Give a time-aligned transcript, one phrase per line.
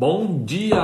[0.00, 0.76] Bom dia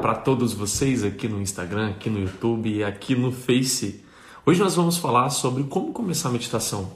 [0.00, 4.02] para todos vocês aqui no Instagram, aqui no YouTube e aqui no Face.
[4.46, 6.90] Hoje nós vamos falar sobre como começar a meditação,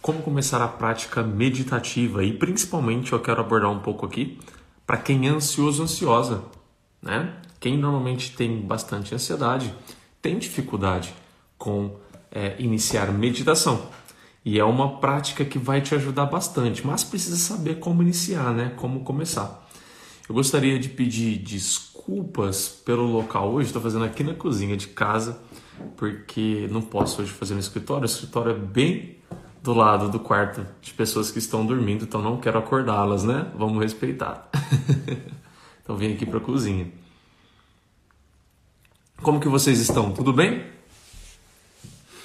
[0.00, 4.40] como começar a prática meditativa e principalmente eu quero abordar um pouco aqui
[4.86, 6.44] para quem é ansioso, ansiosa,
[7.02, 7.34] né?
[7.60, 9.74] Quem normalmente tem bastante ansiedade
[10.22, 11.12] tem dificuldade
[11.58, 11.94] com
[12.30, 13.86] é, iniciar meditação.
[14.42, 18.72] E é uma prática que vai te ajudar bastante, mas precisa saber como iniciar, né?
[18.76, 19.62] Como começar.
[20.28, 23.66] Eu gostaria de pedir desculpas pelo local hoje.
[23.66, 25.40] Estou fazendo aqui na cozinha de casa,
[25.96, 28.02] porque não posso hoje fazer no escritório.
[28.02, 29.16] O escritório é bem
[29.62, 33.50] do lado do quarto de pessoas que estão dormindo, então não quero acordá-las, né?
[33.56, 34.48] Vamos respeitar.
[35.82, 36.86] então vim aqui para a cozinha.
[39.22, 40.12] Como que vocês estão?
[40.12, 40.64] Tudo bem?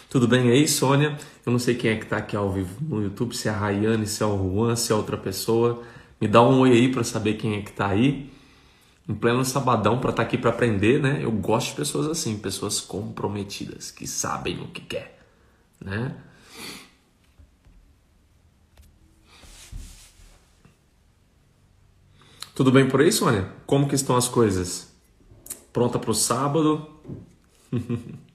[0.09, 1.17] Tudo bem aí, Sônia?
[1.45, 3.57] Eu não sei quem é que está aqui ao vivo no YouTube, se é a
[3.57, 5.83] Rayane, se é o Juan, se é outra pessoa.
[6.19, 8.31] Me dá um oi aí para saber quem é que tá aí.
[9.07, 11.23] Em pleno sabadão para estar tá aqui para aprender, né?
[11.23, 15.17] Eu gosto de pessoas assim, pessoas comprometidas, que sabem o que quer,
[15.79, 16.15] né?
[22.53, 23.49] Tudo bem por aí, Sônia?
[23.65, 24.91] Como que estão as coisas?
[25.71, 26.89] Pronta para o sábado?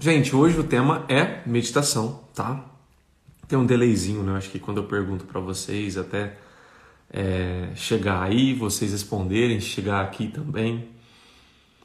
[0.00, 2.64] Gente, hoje o tema é meditação, tá?
[3.46, 4.36] Tem um delayzinho, né?
[4.36, 6.38] Acho que quando eu pergunto para vocês, até
[7.10, 10.88] é, chegar aí, vocês responderem, chegar aqui também.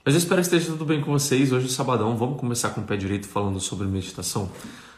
[0.05, 1.51] Mas eu espero que esteja tudo bem com vocês.
[1.51, 4.49] Hoje é sabadão, vamos começar com o pé direito falando sobre meditação.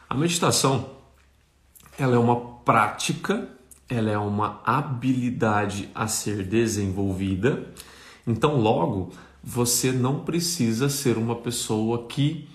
[0.07, 0.91] A meditação,
[1.97, 3.49] ela é uma prática,
[3.89, 7.67] ela é uma habilidade a ser desenvolvida.
[8.27, 9.11] Então, logo,
[9.43, 12.47] você não precisa ser uma pessoa que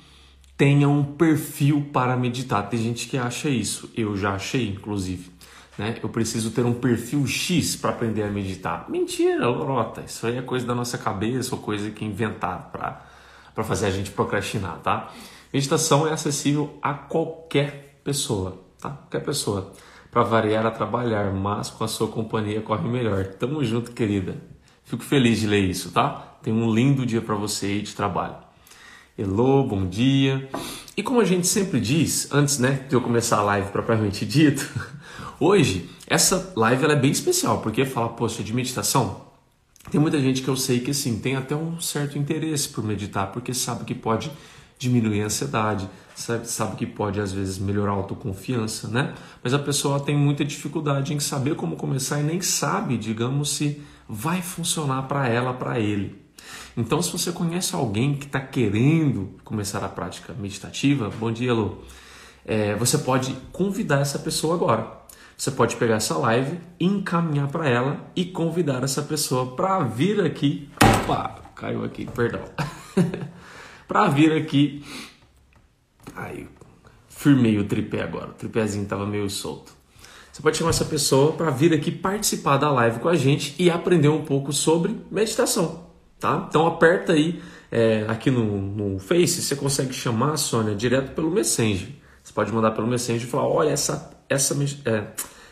[0.65, 2.71] tenha um perfil para meditar.
[2.71, 5.31] Tem gente que acha isso, eu já achei, inclusive.
[5.77, 5.99] Né?
[6.03, 8.89] Eu preciso ter um perfil X para aprender a meditar.
[8.89, 10.01] Mentira, lorota.
[10.07, 14.11] Isso aí é coisa da nossa cabeça ou coisa que inventaram para fazer a gente
[14.11, 15.13] procrastinar, tá?
[15.53, 18.89] Meditação é acessível a qualquer pessoa, tá?
[18.89, 19.71] Qualquer pessoa.
[20.11, 23.23] Para variar a trabalhar, mas com a sua companhia corre melhor.
[23.35, 24.39] Tamo junto, querida.
[24.83, 26.39] Fico feliz de ler isso, tá?
[26.43, 28.54] Tenha um lindo dia para você aí de trabalho.
[29.17, 30.49] Elô, bom dia.
[30.97, 34.69] E como a gente sempre diz, antes né, de eu começar a live propriamente dito,
[35.39, 39.21] hoje essa live ela é bem especial, porque fala, poxa, de meditação,
[39.89, 43.31] tem muita gente que eu sei que assim, tem até um certo interesse por meditar,
[43.31, 44.33] porque sabe que pode
[44.81, 49.15] diminuir a ansiedade, sabe, sabe que pode às vezes melhorar a autoconfiança, né?
[49.45, 53.81] Mas a pessoa tem muita dificuldade em saber como começar e nem sabe, digamos, se
[54.09, 56.24] vai funcionar para ela, para ele.
[56.77, 61.83] Então, se você conhece alguém que está querendo começar a prática meditativa, bom dia, Lu.
[62.45, 65.05] É, você pode convidar essa pessoa agora.
[65.37, 70.69] Você pode pegar essa live, encaminhar para ela e convidar essa pessoa para vir aqui.
[71.03, 72.43] Opa, caiu aqui, perdão.
[73.87, 74.85] para vir aqui.
[76.15, 76.49] Aí,
[77.09, 78.31] firmei o tripé agora.
[78.31, 79.73] O tripézinho estava meio solto.
[80.33, 83.71] Você pode chamar essa pessoa para vir aqui participar da live com a gente e
[83.71, 86.47] aprender um pouco sobre meditação tá?
[86.49, 91.31] Então aperta aí é, aqui no, no Face, você consegue chamar a Sônia direto pelo
[91.31, 91.89] Messenger.
[92.23, 95.05] Você pode mandar pelo Messenger e falar, olha, essa, essa, é,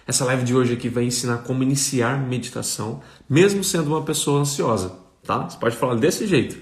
[0.07, 4.93] essa live de hoje aqui vai ensinar como iniciar meditação, mesmo sendo uma pessoa ansiosa,
[5.25, 5.49] tá?
[5.49, 6.57] Você pode falar desse jeito.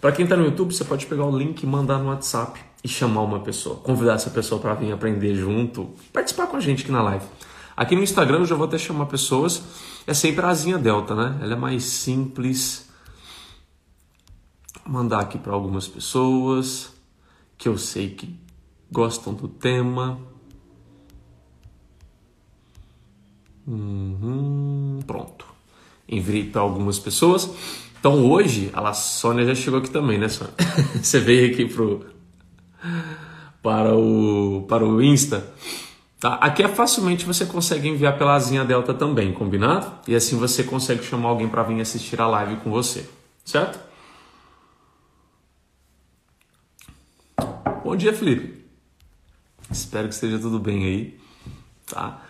[0.00, 2.88] Para quem está no YouTube, você pode pegar o link e mandar no WhatsApp e
[2.88, 6.92] chamar uma pessoa, convidar essa pessoa para vir aprender junto, participar com a gente aqui
[6.92, 7.24] na live.
[7.74, 9.62] Aqui no Instagram eu já vou até chamar pessoas,
[10.06, 11.38] é sempre a asinha delta, né?
[11.40, 12.90] Ela é mais simples,
[14.86, 16.92] mandar aqui para algumas pessoas
[17.56, 18.38] que eu sei que
[18.90, 20.18] gostam do tema.
[23.66, 25.46] Uhum, pronto.
[26.08, 27.50] Enviei para algumas pessoas.
[27.98, 30.52] Então hoje, a Sônia já chegou aqui também, né, Sônia?
[31.02, 32.04] Você veio aqui pro,
[33.62, 35.50] para, o, para o Insta.
[36.20, 36.34] Tá?
[36.34, 39.92] Aqui é facilmente você consegue enviar pela asinha Delta também, combinado?
[40.08, 43.06] E assim você consegue chamar alguém para vir assistir a live com você,
[43.44, 43.78] certo?
[47.84, 48.64] Bom dia, Felipe.
[49.70, 51.18] Espero que esteja tudo bem aí,
[51.84, 52.22] tá?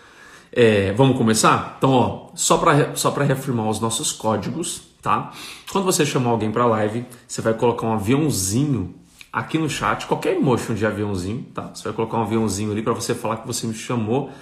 [0.51, 1.77] É, vamos começar?
[1.79, 5.31] Então, ó, só para só reafirmar os nossos códigos, tá?
[5.71, 8.97] Quando você chamar alguém para live, você vai colocar um aviãozinho
[9.33, 11.71] aqui no chat, qualquer emotion de aviãozinho, tá?
[11.73, 14.33] Você vai colocar um aviãozinho ali para você falar que você me chamou.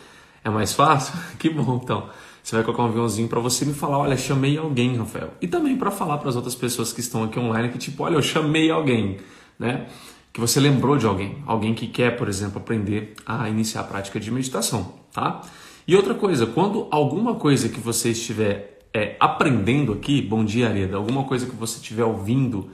[0.42, 1.12] É mais fácil?
[1.38, 2.08] Que bom, então.
[2.42, 5.34] Você vai colocar um aviãozinho para você me falar, olha, chamei alguém, Rafael.
[5.42, 8.14] E também para falar para as outras pessoas que estão aqui online que tipo, olha,
[8.14, 9.18] eu chamei alguém,
[9.58, 9.88] né?
[10.32, 14.18] Que você lembrou de alguém, alguém que quer, por exemplo, aprender a iniciar a prática
[14.18, 15.42] de meditação, tá?
[15.86, 20.96] E outra coisa, quando alguma coisa que você estiver é, aprendendo aqui, bom dia Areda,
[20.96, 22.70] alguma coisa que você estiver ouvindo,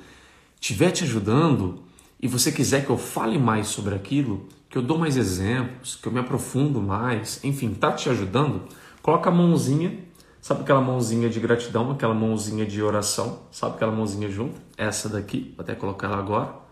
[0.61, 1.83] estiver te ajudando
[2.21, 6.07] e você quiser que eu fale mais sobre aquilo, que eu dou mais exemplos, que
[6.07, 8.63] eu me aprofundo mais, enfim, tá te ajudando,
[9.03, 9.99] coloca a mãozinha,
[10.41, 14.61] sabe aquela mãozinha de gratidão, aquela mãozinha de oração, sabe aquela mãozinha junto?
[14.77, 16.68] Essa daqui, vou até colocar ela agora.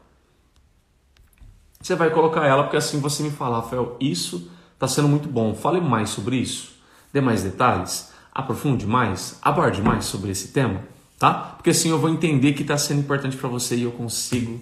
[1.86, 5.54] Você vai colocar ela porque assim você me fala, Rafael, isso está sendo muito bom,
[5.54, 6.72] fale mais sobre isso,
[7.12, 10.82] dê mais detalhes aprofunde mais, aborde mais sobre esse tema,
[11.16, 11.32] tá?
[11.32, 14.60] Porque assim eu vou entender que está sendo importante para você e eu consigo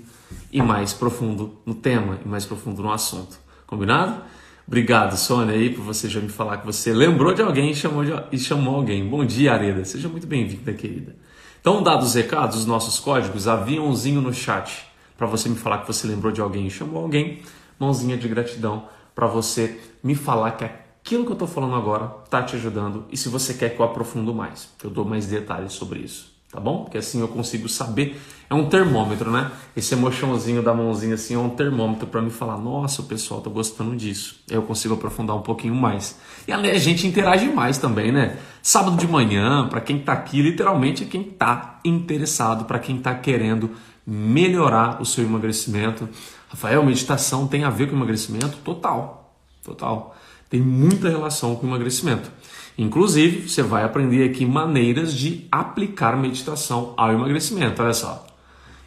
[0.52, 3.38] ir mais profundo no tema e mais profundo no assunto.
[3.66, 4.20] Combinado?
[4.68, 8.04] Obrigado, Sônia, aí, por você já me falar que você lembrou de alguém e chamou,
[8.04, 9.08] de, e chamou alguém.
[9.08, 9.82] Bom dia, Areda.
[9.86, 11.16] Seja muito bem-vinda, querida.
[11.58, 15.86] Então, dados os recados, os nossos códigos, aviãozinho no chat para você me falar que
[15.86, 17.42] você lembrou de alguém e chamou alguém.
[17.78, 22.42] Mãozinha de gratidão para você me falar que aquilo que eu estou falando agora está
[22.42, 26.00] te ajudando e se você quer que eu aprofundo mais, eu dou mais detalhes sobre
[26.00, 26.84] isso, tá bom?
[26.84, 29.50] Porque assim eu consigo saber, é um termômetro, né?
[29.76, 33.50] Esse emoçãozinho da mãozinha assim é um termômetro para me falar, nossa, o pessoal tá
[33.50, 34.40] gostando disso.
[34.50, 36.18] Aí eu consigo aprofundar um pouquinho mais.
[36.48, 38.38] E a gente interage mais também, né?
[38.62, 43.14] Sábado de manhã, para quem está aqui, literalmente é quem está interessado, para quem está
[43.14, 43.70] querendo
[44.06, 46.08] melhorar o seu emagrecimento.
[46.48, 48.58] Rafael, meditação tem a ver com emagrecimento?
[48.58, 49.34] Total,
[49.64, 50.14] total
[50.54, 52.30] tem muita relação com emagrecimento.
[52.78, 57.82] Inclusive, você vai aprender aqui maneiras de aplicar meditação ao emagrecimento.
[57.82, 58.24] Olha só.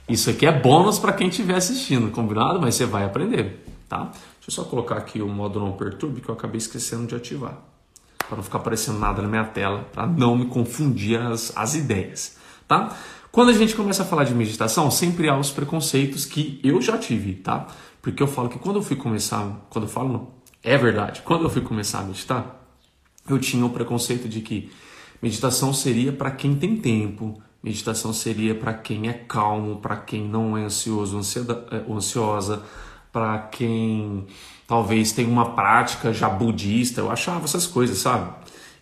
[0.07, 2.61] Isso aqui é bônus para quem estiver assistindo, combinado?
[2.61, 4.03] Mas você vai aprender, tá?
[4.03, 7.57] Deixa eu só colocar aqui o modo não perturbe que eu acabei esquecendo de ativar.
[8.17, 12.37] Para não ficar aparecendo nada na minha tela, para não me confundir as, as ideias,
[12.65, 12.95] tá?
[13.37, 16.97] Quando a gente começa a falar de meditação, sempre há os preconceitos que eu já
[16.97, 17.67] tive, tá?
[18.01, 21.21] Porque eu falo que quando eu fui começar, quando eu falo é verdade.
[21.21, 22.67] Quando eu fui começar a meditar,
[23.29, 24.71] eu tinha o preconceito de que
[25.21, 30.57] meditação seria para quem tem tempo, meditação seria para quem é calmo, para quem não
[30.57, 31.21] é ansioso
[31.85, 32.63] ou ansiosa,
[33.11, 34.25] para quem
[34.65, 37.01] talvez tem uma prática já budista.
[37.01, 38.31] Eu achava essas coisas, sabe?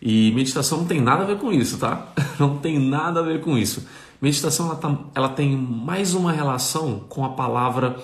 [0.00, 2.08] E meditação não tem nada a ver com isso, tá?
[2.38, 3.86] Não tem nada a ver com isso.
[4.26, 7.96] Meditação ela, tá, ela tem mais uma relação com a palavra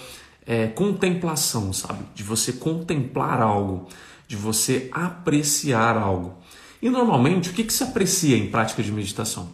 [0.47, 2.05] é, contemplação, sabe?
[2.15, 3.89] De você contemplar algo,
[4.29, 6.39] de você apreciar algo.
[6.81, 9.49] E normalmente, o que, que se aprecia em prática de meditação?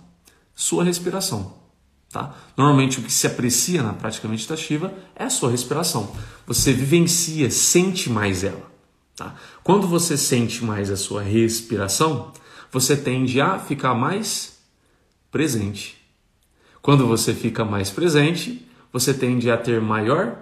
[0.55, 1.55] Sua respiração.
[2.11, 2.35] Tá?
[2.55, 6.15] Normalmente, o que se aprecia na prática meditativa é a sua respiração.
[6.47, 8.71] Você vivencia, sente mais ela.
[9.17, 9.35] Tá?
[9.65, 12.31] Quando você sente mais a sua respiração,
[12.71, 14.59] você tende a ficar mais
[15.31, 15.98] presente.
[16.83, 20.37] Quando você fica mais presente, você tende a ter maior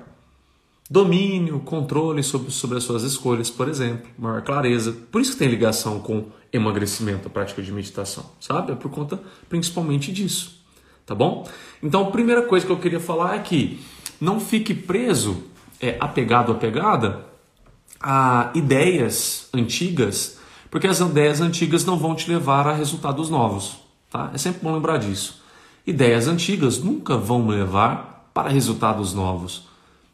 [0.89, 4.97] domínio, controle sobre, sobre as suas escolhas, por exemplo, maior clareza.
[5.11, 8.73] Por isso que tem ligação com emagrecimento, a prática de meditação, sabe?
[8.73, 10.63] É por conta principalmente disso,
[11.05, 11.49] tá bom?
[11.83, 13.81] Então, a primeira coisa que eu queria falar é que
[14.21, 15.43] não fique preso,
[15.81, 17.27] é, apegado, apegada
[18.01, 20.39] a ideias antigas,
[20.71, 23.79] porque as ideias antigas não vão te levar a resultados novos,
[24.11, 24.31] tá?
[24.33, 25.43] É sempre bom lembrar disso.
[25.87, 29.69] Ideias antigas nunca vão me levar para resultados novos.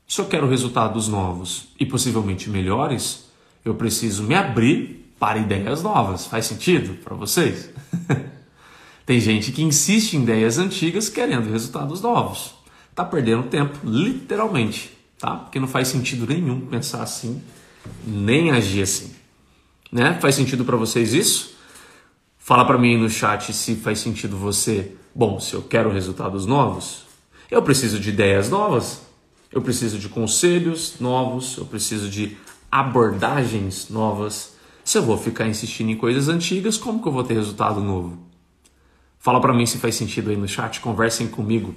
[0.07, 3.31] Se eu quero resultados novos e possivelmente melhores,
[3.65, 6.27] eu preciso me abrir para ideias novas.
[6.27, 7.71] Faz sentido para vocês?
[9.07, 12.55] Tem gente que insiste em ideias antigas querendo resultados novos.
[12.95, 15.37] Tá perdendo tempo, literalmente, tá?
[15.37, 17.43] Porque não faz sentido nenhum pensar assim,
[18.07, 19.11] nem agir assim.
[19.91, 20.19] Né?
[20.21, 21.57] Faz sentido para vocês isso?
[22.39, 24.97] Fala para mim no chat se faz sentido você.
[25.15, 27.05] Bom, se eu quero resultados novos,
[27.51, 29.03] eu preciso de ideias novas.
[29.53, 32.39] Eu preciso de conselhos novos, eu preciso de
[32.71, 34.55] abordagens novas.
[34.83, 38.17] Se eu vou ficar insistindo em coisas antigas, como que eu vou ter resultado novo?
[39.19, 41.75] Fala para mim se faz sentido aí no chat, conversem comigo.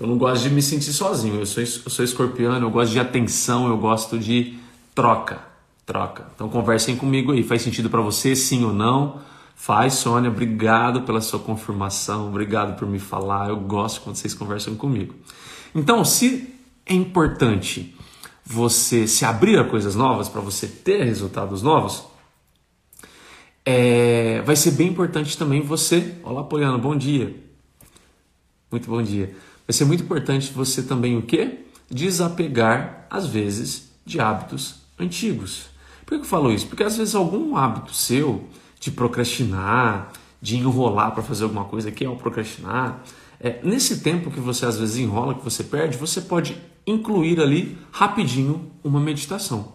[0.00, 1.38] Eu não gosto de me sentir sozinho.
[1.38, 4.58] Eu sou, eu sou escorpiano, eu gosto de atenção, eu gosto de
[4.92, 5.38] troca.
[5.86, 6.26] Troca.
[6.34, 7.44] Então conversem comigo aí.
[7.44, 9.20] Faz sentido para você, sim ou não?
[9.62, 10.30] Faz, Sônia.
[10.30, 12.28] Obrigado pela sua confirmação.
[12.28, 13.50] Obrigado por me falar.
[13.50, 15.14] Eu gosto quando vocês conversam comigo.
[15.74, 16.54] Então, se
[16.86, 17.94] é importante
[18.42, 22.04] você se abrir a coisas novas para você ter resultados novos,
[23.62, 26.14] é, vai ser bem importante também você.
[26.22, 27.36] Olá, Poliana, bom dia.
[28.72, 29.36] Muito bom dia.
[29.68, 31.66] Vai ser muito importante você também o quê?
[31.90, 35.66] Desapegar, às vezes, de hábitos antigos.
[36.06, 36.66] Por que eu falo isso?
[36.66, 38.48] Porque às vezes algum hábito seu
[38.80, 40.10] de procrastinar,
[40.42, 43.04] de enrolar para fazer alguma coisa, que é o procrastinar,
[43.38, 46.56] é, nesse tempo que você às vezes enrola, que você perde, você pode
[46.86, 49.74] incluir ali rapidinho uma meditação.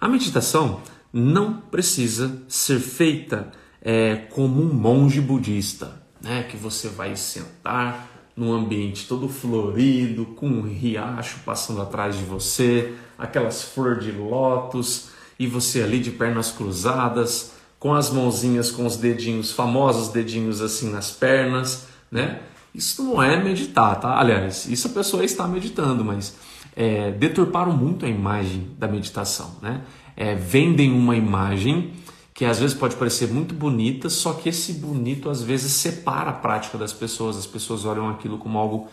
[0.00, 0.80] A meditação
[1.12, 3.50] não precisa ser feita
[3.80, 6.42] é, como um monge budista, né?
[6.42, 12.94] Que você vai sentar num ambiente todo florido, com um riacho passando atrás de você,
[13.18, 18.96] aquelas flores de lótus e você ali de pernas cruzadas, com as mãozinhas, com os
[18.96, 22.40] dedinhos, famosos dedinhos assim nas pernas, né?
[22.74, 24.18] Isso não é meditar, tá?
[24.18, 26.36] Aliás, isso a pessoa está meditando, mas
[26.74, 29.82] é, deturparam muito a imagem da meditação, né?
[30.14, 31.92] É, vendem uma imagem
[32.36, 36.34] que às vezes pode parecer muito bonita, só que esse bonito às vezes separa a
[36.34, 37.38] prática das pessoas.
[37.38, 38.88] As pessoas olham aquilo como algo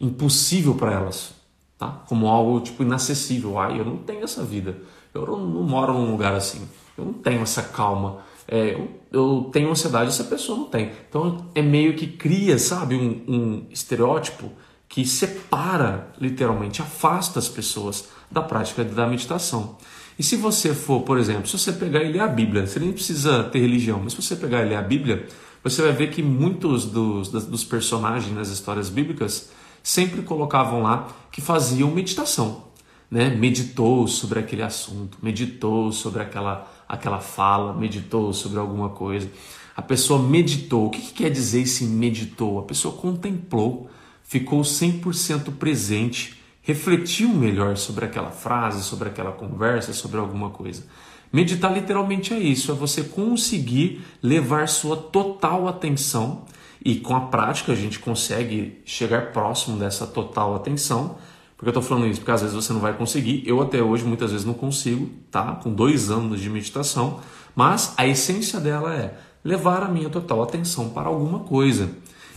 [0.00, 1.32] impossível para elas,
[1.78, 2.02] tá?
[2.08, 3.56] Como algo tipo inacessível.
[3.56, 4.76] Ai, eu não tenho essa vida.
[5.14, 6.68] Eu não, não moro num lugar assim.
[6.96, 8.18] Eu não tenho essa calma.
[8.50, 10.90] É, eu, eu, tenho ansiedade, essa pessoa não tem.
[11.08, 14.50] Então é meio que cria, sabe, um, um estereótipo
[14.88, 19.76] que separa, literalmente, afasta as pessoas da prática da meditação.
[20.18, 22.90] E se você for, por exemplo, se você pegar e ler a Bíblia, você nem
[22.90, 25.26] precisa ter religião, mas se você pegar e ler a Bíblia,
[25.62, 29.50] você vai ver que muitos dos, dos personagens nas histórias bíblicas
[29.82, 32.67] sempre colocavam lá que faziam meditação.
[33.10, 33.30] Né?
[33.30, 39.30] Meditou sobre aquele assunto, meditou sobre aquela, aquela fala, meditou sobre alguma coisa.
[39.76, 40.86] A pessoa meditou.
[40.86, 42.58] O que, que quer dizer esse meditou?
[42.58, 43.88] A pessoa contemplou,
[44.22, 46.38] ficou 100% presente
[46.68, 50.84] refletiu melhor sobre aquela frase, sobre aquela conversa, sobre alguma coisa.
[51.32, 56.44] Meditar literalmente é isso, é você conseguir levar sua total atenção
[56.84, 61.16] e com a prática a gente consegue chegar próximo dessa total atenção.
[61.58, 62.20] Porque eu estou falando isso?
[62.20, 63.42] Porque às vezes você não vai conseguir.
[63.44, 65.56] Eu até hoje muitas vezes não consigo, tá?
[65.56, 67.20] Com dois anos de meditação.
[67.54, 71.90] Mas a essência dela é levar a minha total atenção para alguma coisa.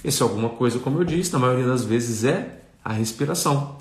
[0.04, 3.78] Esse alguma coisa, como eu disse, na maioria das vezes é a respiração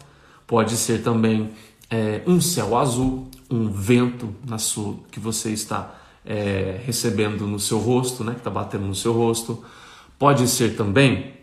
[0.50, 1.52] pode ser também
[1.88, 5.94] é, um céu azul, um vento na sua, que você está
[6.26, 9.64] é, recebendo no seu rosto, né, que está batendo no seu rosto.
[10.18, 11.34] Pode ser também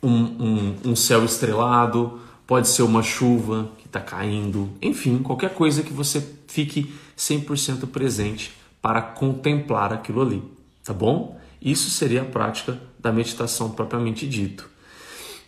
[0.00, 5.82] um, um, um céu estrelado, pode ser uma chuva que está caindo, enfim, qualquer coisa
[5.82, 10.42] que você fique 100% presente para contemplar aquilo ali,
[10.82, 11.38] tá bom?
[11.60, 14.66] Isso seria a prática da meditação propriamente dito.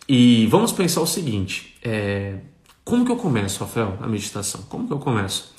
[0.07, 2.37] E vamos pensar o seguinte: é,
[2.85, 4.61] como que eu começo, Rafael, a meditação?
[4.69, 5.55] Como que eu começo?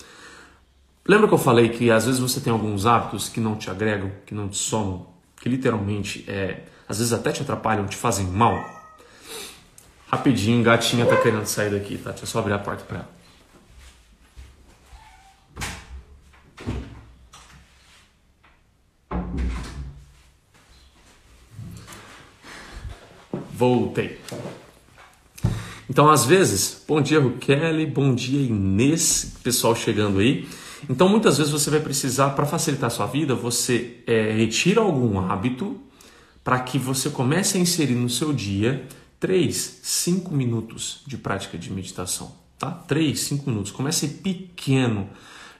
[1.04, 4.12] Lembra que eu falei que às vezes você tem alguns hábitos que não te agregam,
[4.24, 5.08] que não te somam,
[5.40, 8.81] que literalmente é, às vezes até te atrapalham, te fazem mal?
[10.12, 12.10] Rapidinho, gatinha tá querendo sair daqui, tá?
[12.10, 13.08] Deixa eu só abrir a porta para ela.
[23.54, 24.20] Voltei.
[25.88, 30.46] Então, às vezes, bom dia, Kelly, bom dia, Inês, pessoal chegando aí.
[30.90, 35.18] Então, muitas vezes você vai precisar, para facilitar a sua vida, você é, retira algum
[35.20, 35.80] hábito
[36.44, 38.86] para que você comece a inserir no seu dia
[39.22, 42.32] 3, 5 minutos de prática de meditação.
[42.58, 42.72] Tá?
[42.72, 43.70] 3, 5 minutos.
[43.70, 45.08] Comece pequeno.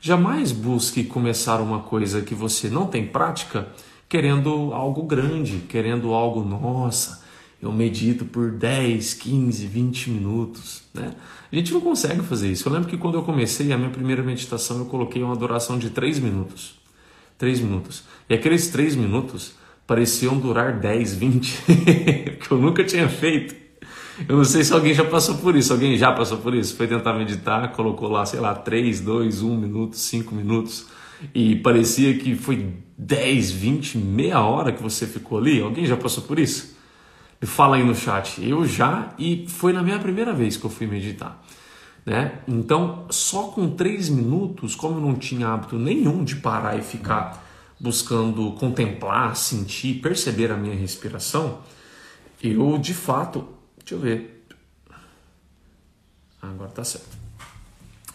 [0.01, 3.69] Jamais busque começar uma coisa que você não tem prática
[4.09, 7.23] querendo algo grande, querendo algo, nossa,
[7.63, 11.15] eu medito por 10, 15, 20 minutos, né?
[11.53, 12.69] A gente não consegue fazer isso.
[12.69, 15.89] Eu lembro que quando eu comecei a minha primeira meditação, eu coloquei uma duração de
[15.89, 16.75] 3 minutos.
[17.39, 18.03] 3 minutos.
[18.29, 19.55] E aqueles 3 minutos
[19.93, 21.63] pareciam durar 10, 20,
[22.41, 23.55] que eu nunca tinha feito.
[24.27, 25.71] Eu não sei se alguém já passou por isso.
[25.71, 26.75] Alguém já passou por isso?
[26.75, 30.87] Foi tentar meditar, colocou lá, sei lá, 3, 2, 1 minuto, 5 minutos.
[31.35, 35.61] E parecia que foi 10, 20, meia hora que você ficou ali.
[35.61, 36.75] Alguém já passou por isso?
[37.43, 38.43] Fala aí no chat.
[38.43, 41.39] Eu já, e foi na minha primeira vez que eu fui meditar.
[42.07, 42.33] Né?
[42.49, 47.52] Então, só com três minutos, como eu não tinha hábito nenhum de parar e ficar
[47.83, 51.59] buscando contemplar, sentir, perceber a minha respiração,
[52.43, 53.47] eu de fato,
[53.79, 54.47] deixa eu ver,
[56.41, 57.21] agora tá certo.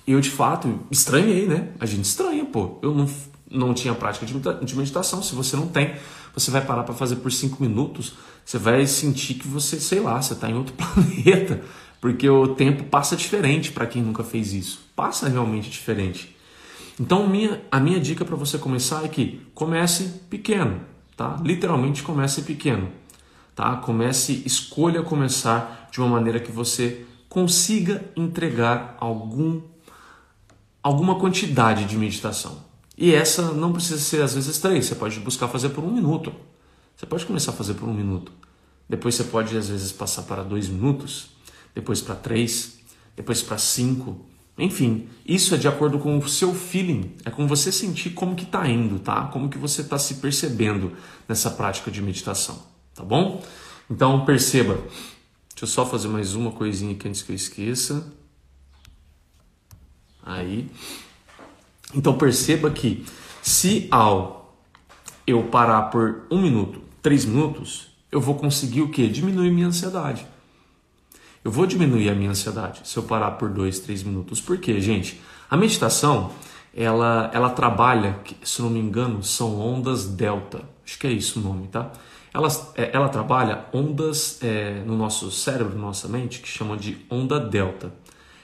[0.07, 1.74] Eu de fato estranhei, né?
[1.79, 2.79] A gente estranha, pô.
[2.81, 3.09] Eu não,
[3.51, 5.21] não tinha prática de meditação.
[5.21, 5.95] Se você não tem,
[6.33, 8.13] você vai parar para fazer por cinco minutos
[8.47, 11.62] você vai sentir que você, sei lá, você está em outro planeta,
[12.00, 14.88] porque o tempo passa diferente para quem nunca fez isso.
[14.95, 16.33] Passa realmente diferente.
[16.99, 20.81] Então, minha, a minha dica para você começar é que comece pequeno,
[21.15, 21.37] tá?
[21.43, 22.89] Literalmente comece pequeno,
[23.55, 23.75] tá?
[23.77, 29.61] Comece, escolha começar de uma maneira que você consiga entregar algum
[30.81, 32.63] alguma quantidade de meditação.
[32.97, 36.33] E essa não precisa ser às vezes três, você pode buscar fazer por um minuto.
[36.95, 38.31] Você pode começar a fazer por um minuto.
[38.89, 41.29] Depois você pode, às vezes, passar para dois minutos,
[41.75, 42.79] depois para três,
[43.15, 44.25] depois para cinco,
[44.57, 48.43] Enfim, isso é de acordo com o seu feeling, é com você sentir como que
[48.43, 49.25] está indo, tá?
[49.25, 50.93] Como que você está se percebendo
[51.27, 52.63] nessa prática de meditação,
[52.95, 53.43] tá bom?
[53.89, 54.73] Então perceba,
[55.49, 58.11] deixa eu só fazer mais uma coisinha aqui antes que eu esqueça.
[60.23, 60.69] Aí.
[61.93, 63.05] Então perceba que
[63.41, 64.57] se ao
[65.25, 69.07] eu parar por um minuto, três minutos, eu vou conseguir o que?
[69.07, 70.25] Diminuir minha ansiedade.
[71.44, 74.41] Eu vou diminuir a minha ansiedade se eu parar por dois, três minutos.
[74.41, 75.22] Por quê, gente?
[75.50, 76.32] A meditação,
[76.74, 80.62] ela, ela trabalha, se não me engano, são ondas delta.
[80.86, 81.91] Acho que é isso o nome, tá?
[82.34, 86.98] Ela, é, ela trabalha ondas é, no nosso cérebro, na nossa mente, que chamam de
[87.10, 87.94] onda delta.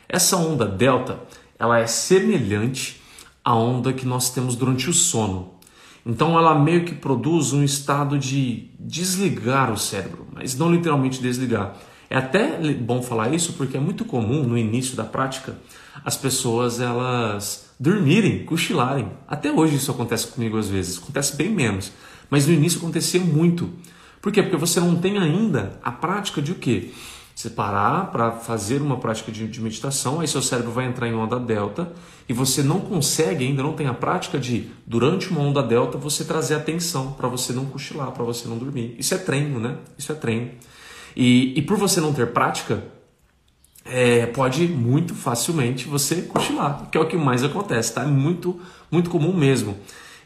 [0.07, 1.19] Essa onda delta,
[1.59, 3.01] ela é semelhante
[3.43, 5.53] à onda que nós temos durante o sono.
[6.05, 11.75] Então ela meio que produz um estado de desligar o cérebro, mas não literalmente desligar
[12.13, 15.57] é até bom falar isso porque é muito comum no início da prática
[16.05, 19.09] as pessoas elas dormirem, cochilarem.
[19.27, 21.91] Até hoje isso acontece comigo às vezes, acontece bem menos,
[22.29, 23.67] mas no início acontecia muito.
[24.21, 24.43] Por quê?
[24.43, 26.91] Porque você não tem ainda a prática de o quê?
[27.33, 31.15] Você parar para fazer uma prática de, de, meditação, aí seu cérebro vai entrar em
[31.15, 31.91] onda delta
[32.29, 36.23] e você não consegue, ainda não tem a prática de, durante uma onda delta, você
[36.23, 38.95] trazer atenção para você não cochilar, para você não dormir.
[38.99, 39.77] Isso é treino, né?
[39.97, 40.51] Isso é treino.
[41.15, 42.83] E, e por você não ter prática,
[43.85, 48.03] é, pode muito facilmente você cochilar, que é o que mais acontece, tá?
[48.03, 49.77] É muito, muito comum mesmo.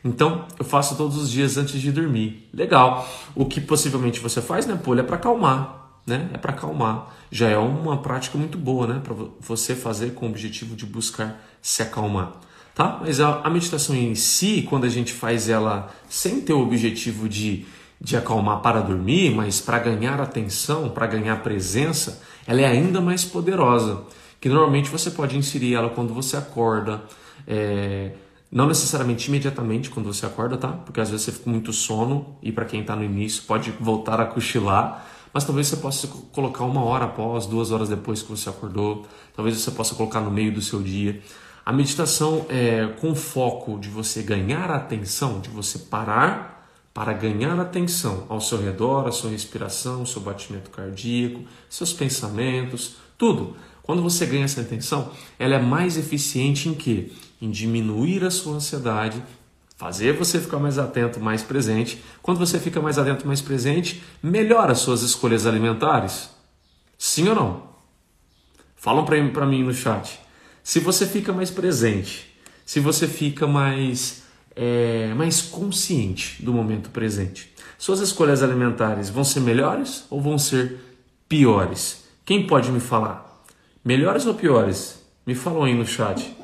[0.04, 2.48] Então, eu faço todos os dias antes de dormir.
[2.54, 3.08] Legal.
[3.36, 6.30] O que possivelmente você faz, né, Pô, é para acalmar, né?
[6.34, 7.14] É para acalmar.
[7.32, 11.44] Já é uma prática muito boa, né, para você fazer com o objetivo de buscar
[11.62, 12.34] se acalmar,
[12.74, 13.00] tá?
[13.02, 17.28] Mas a, a meditação em si, quando a gente faz ela sem ter o objetivo
[17.28, 17.66] de
[18.00, 23.26] de acalmar para dormir, mas para ganhar atenção, para ganhar presença, ela é ainda mais
[23.26, 24.04] poderosa.
[24.40, 27.02] Que normalmente você pode inserir ela quando você acorda,
[27.48, 28.12] é,
[28.52, 30.70] não necessariamente imediatamente quando você acorda, tá?
[30.70, 33.72] Porque às vezes você fica com muito sono e para quem está no início pode
[33.80, 38.30] voltar a cochilar, mas talvez você possa colocar uma hora após, duas horas depois que
[38.30, 39.06] você acordou,
[39.36, 41.22] talvez você possa colocar no meio do seu dia.
[41.66, 46.57] A meditação é com foco de você ganhar atenção, de você parar
[46.98, 53.56] para ganhar atenção ao seu redor, a sua respiração, seu batimento cardíaco, seus pensamentos, tudo.
[53.84, 57.12] Quando você ganha essa atenção, ela é mais eficiente em quê?
[57.40, 59.22] Em diminuir a sua ansiedade,
[59.76, 62.04] fazer você ficar mais atento, mais presente.
[62.20, 66.32] Quando você fica mais atento, mais presente, melhora as suas escolhas alimentares.
[66.98, 67.64] Sim ou não?
[68.76, 70.20] Falam para mim no chat.
[70.64, 74.26] Se você fica mais presente, se você fica mais
[74.58, 77.54] é, mais consciente do momento presente.
[77.78, 80.80] Suas escolhas alimentares vão ser melhores ou vão ser
[81.30, 82.06] piores?
[82.26, 83.46] Quem pode me falar?
[83.86, 85.00] Melhores ou piores?
[85.26, 86.36] Me falam aí no chat.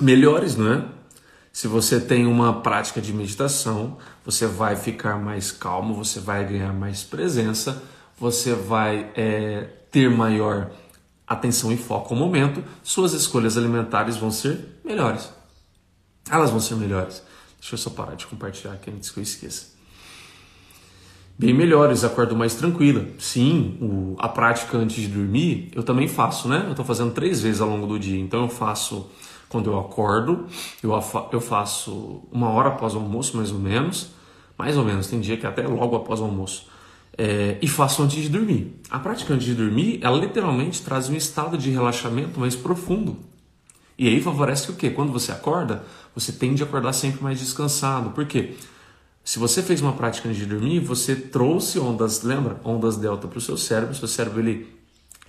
[0.00, 0.84] Melhores, não é?
[1.52, 6.72] Se você tem uma prática de meditação, você vai ficar mais calmo, você vai ganhar
[6.72, 7.80] mais presença,
[8.18, 10.72] você vai é, ter maior
[11.24, 15.32] atenção e foco ao momento, suas escolhas alimentares vão ser melhores.
[16.28, 17.22] Elas vão ser melhores.
[17.60, 19.72] Deixa eu só parar de compartilhar aqui antes que eu esqueça.
[21.38, 23.06] Bem melhores, acordo mais tranquila.
[23.20, 26.64] Sim, o, a prática antes de dormir eu também faço, né?
[26.66, 28.18] Eu estou fazendo três vezes ao longo do dia.
[28.18, 29.08] Então eu faço
[29.48, 30.48] quando eu acordo,
[30.82, 30.90] eu,
[31.30, 34.10] eu faço uma hora após o almoço, mais ou menos.
[34.58, 36.73] Mais ou menos, tem dia que até logo após o almoço
[37.16, 38.80] é, e faço antes de dormir.
[38.90, 43.18] A prática antes de dormir, ela literalmente traz um estado de relaxamento mais profundo.
[43.96, 44.90] E aí favorece o quê?
[44.90, 48.10] Quando você acorda, você tende a acordar sempre mais descansado.
[48.10, 48.54] Por quê?
[49.24, 52.60] Se você fez uma prática antes de dormir, você trouxe ondas, lembra?
[52.64, 53.94] Ondas delta para o seu cérebro.
[53.94, 54.66] Seu cérebro ele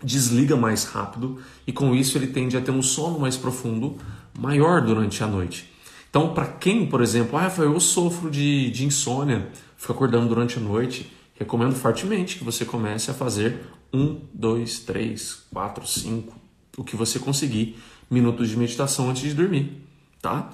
[0.03, 3.97] desliga mais rápido e com isso ele tende a ter um sono mais profundo,
[4.37, 5.71] maior durante a noite.
[6.09, 10.57] Então, para quem, por exemplo, ah, Rafael, eu sofro de, de insônia, fico acordando durante
[10.57, 13.59] a noite, recomendo fortemente que você comece a fazer
[13.93, 16.33] um, dois, três, quatro, cinco,
[16.77, 17.77] o que você conseguir
[18.09, 19.81] minutos de meditação antes de dormir,
[20.21, 20.49] tá?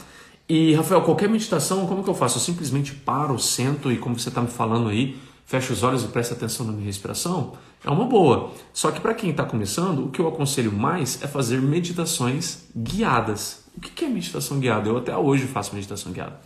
[0.47, 2.37] E Rafael, qualquer meditação, como que eu faço?
[2.37, 6.07] Eu simplesmente paro, sento e como você está me falando aí, fecho os olhos e
[6.07, 7.53] presta atenção na minha respiração?
[7.83, 8.51] É uma boa.
[8.73, 13.63] Só que para quem está começando, o que eu aconselho mais é fazer meditações guiadas.
[13.75, 14.89] O que é meditação guiada?
[14.89, 16.39] Eu até hoje faço meditação guiada.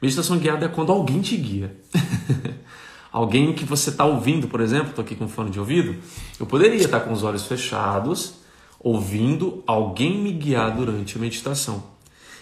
[0.00, 1.76] Meditação guiada é quando alguém te guia.
[3.18, 5.96] Alguém que você está ouvindo, por exemplo, estou aqui com fone de ouvido,
[6.38, 8.34] eu poderia estar com os olhos fechados,
[8.78, 11.82] ouvindo alguém me guiar durante a meditação.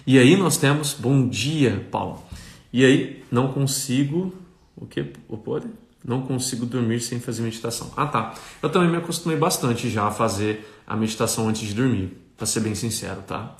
[0.06, 2.22] E aí nós temos, bom dia, Paulo.
[2.70, 4.34] E aí, não consigo
[4.76, 5.14] O que?
[5.30, 5.66] O pode?
[6.04, 7.90] Não consigo dormir sem fazer meditação.
[7.96, 8.34] Ah, tá.
[8.62, 12.60] Eu também me acostumei bastante já a fazer a meditação antes de dormir, para ser
[12.60, 13.56] bem sincero, tá?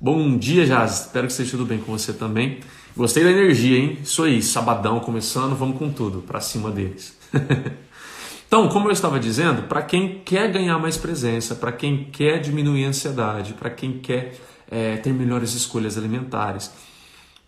[0.00, 1.02] Bom dia, Jazz.
[1.02, 2.58] Espero que esteja tudo bem com você também.
[2.96, 3.98] Gostei da energia, hein?
[4.02, 7.16] Isso aí, sabadão começando, vamos com tudo, para cima deles.
[8.48, 12.86] então, como eu estava dizendo, para quem quer ganhar mais presença, para quem quer diminuir
[12.86, 14.34] a ansiedade, para quem quer
[14.70, 16.72] é, ter melhores escolhas alimentares,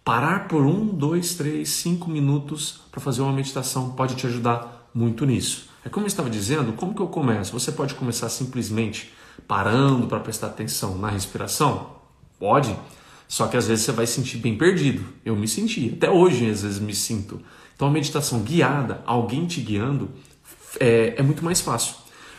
[0.08, 5.26] Parar por um, dois, três, cinco minutos para fazer uma meditação pode te ajudar muito
[5.26, 5.68] nisso.
[5.84, 7.52] É como eu estava dizendo, como que eu começo?
[7.52, 9.12] Você pode começar simplesmente
[9.46, 11.90] parando para prestar atenção na respiração?
[12.40, 12.74] Pode.
[13.28, 15.04] Só que às vezes você vai sentir bem perdido.
[15.24, 17.40] Eu me senti, até hoje às vezes me sinto.
[17.76, 20.10] Então a meditação guiada, alguém te guiando,
[20.80, 21.94] é, é muito mais fácil.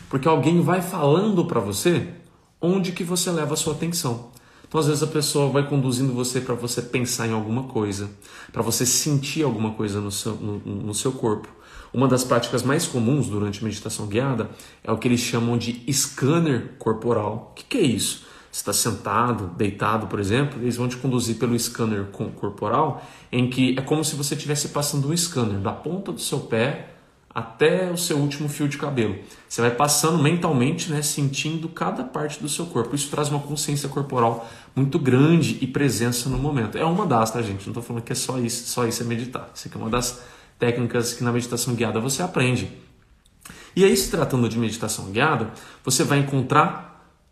[0.09, 2.07] Porque alguém vai falando para você
[2.59, 4.31] onde que você leva a sua atenção.
[4.67, 8.09] Então, às vezes, a pessoa vai conduzindo você para você pensar em alguma coisa,
[8.51, 11.47] para você sentir alguma coisa no seu, no, no seu corpo.
[11.91, 14.51] Uma das práticas mais comuns durante meditação guiada
[14.83, 17.49] é o que eles chamam de scanner corporal.
[17.51, 18.27] O que, que é isso?
[18.51, 23.81] Está sentado, deitado, por exemplo, eles vão te conduzir pelo scanner corporal, em que é
[23.81, 26.89] como se você estivesse passando um scanner da ponta do seu pé
[27.33, 29.15] até o seu último fio de cabelo.
[29.47, 32.95] Você vai passando mentalmente, né, sentindo cada parte do seu corpo.
[32.95, 36.77] Isso traz uma consciência corporal muito grande e presença no momento.
[36.77, 37.65] É uma das, tá, gente?
[37.65, 39.49] Não estou falando que é só isso, só isso é meditar.
[39.53, 40.21] Isso aqui é uma das
[40.57, 42.69] técnicas que na meditação guiada você aprende.
[43.75, 45.51] E aí, se tratando de meditação guiada,
[45.83, 46.88] você vai encontrar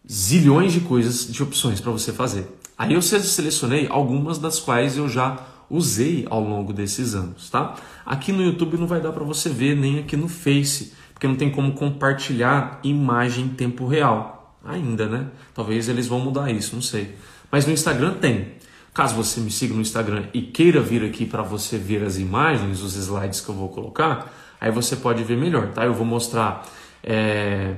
[0.09, 2.47] zilhões de coisas, de opções para você fazer.
[2.77, 5.37] Aí eu selecionei algumas das quais eu já
[5.69, 7.75] usei ao longo desses anos, tá?
[8.05, 11.35] Aqui no YouTube não vai dar para você ver, nem aqui no Face, porque não
[11.35, 14.55] tem como compartilhar imagem em tempo real.
[14.63, 15.27] Ainda, né?
[15.53, 17.15] Talvez eles vão mudar isso, não sei.
[17.51, 18.53] Mas no Instagram tem.
[18.93, 22.81] Caso você me siga no Instagram e queira vir aqui para você ver as imagens,
[22.81, 25.85] os slides que eu vou colocar, aí você pode ver melhor, tá?
[25.85, 26.67] Eu vou mostrar
[27.03, 27.75] é,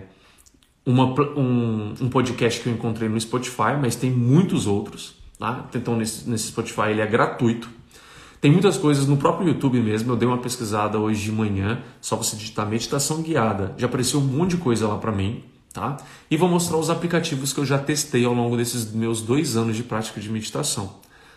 [0.89, 1.05] uma,
[1.37, 5.69] um, um podcast que eu encontrei no Spotify, mas tem muitos outros, tá?
[5.75, 7.69] Então nesse, nesse Spotify ele é gratuito.
[8.41, 10.11] Tem muitas coisas no próprio YouTube mesmo.
[10.11, 13.75] Eu dei uma pesquisada hoje de manhã, só você digitar meditação guiada.
[13.77, 15.97] Já apareceu um monte de coisa lá para mim, tá?
[16.31, 19.75] E vou mostrar os aplicativos que eu já testei ao longo desses meus dois anos
[19.75, 20.95] de prática de meditação,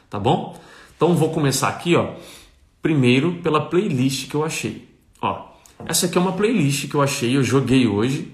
[0.08, 0.58] tá bom?
[0.96, 2.14] Então vou começar aqui, ó.
[2.80, 4.88] Primeiro pela playlist que eu achei.
[5.20, 5.52] Ó,
[5.84, 8.32] essa aqui é uma playlist que eu achei, eu joguei hoje,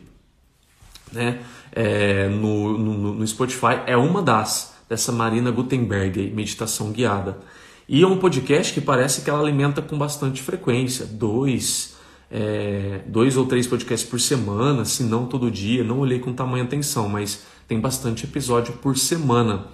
[1.13, 1.41] né?
[1.73, 7.39] É, no, no, no Spotify é uma das dessa Marina Gutenberg, meditação guiada.
[7.89, 11.97] E é um podcast que parece que ela alimenta com bastante frequência, dois,
[12.31, 15.85] é, dois ou três podcasts por semana, se não todo dia.
[15.85, 19.67] Não olhei com tamanha atenção, mas tem bastante episódio por semana.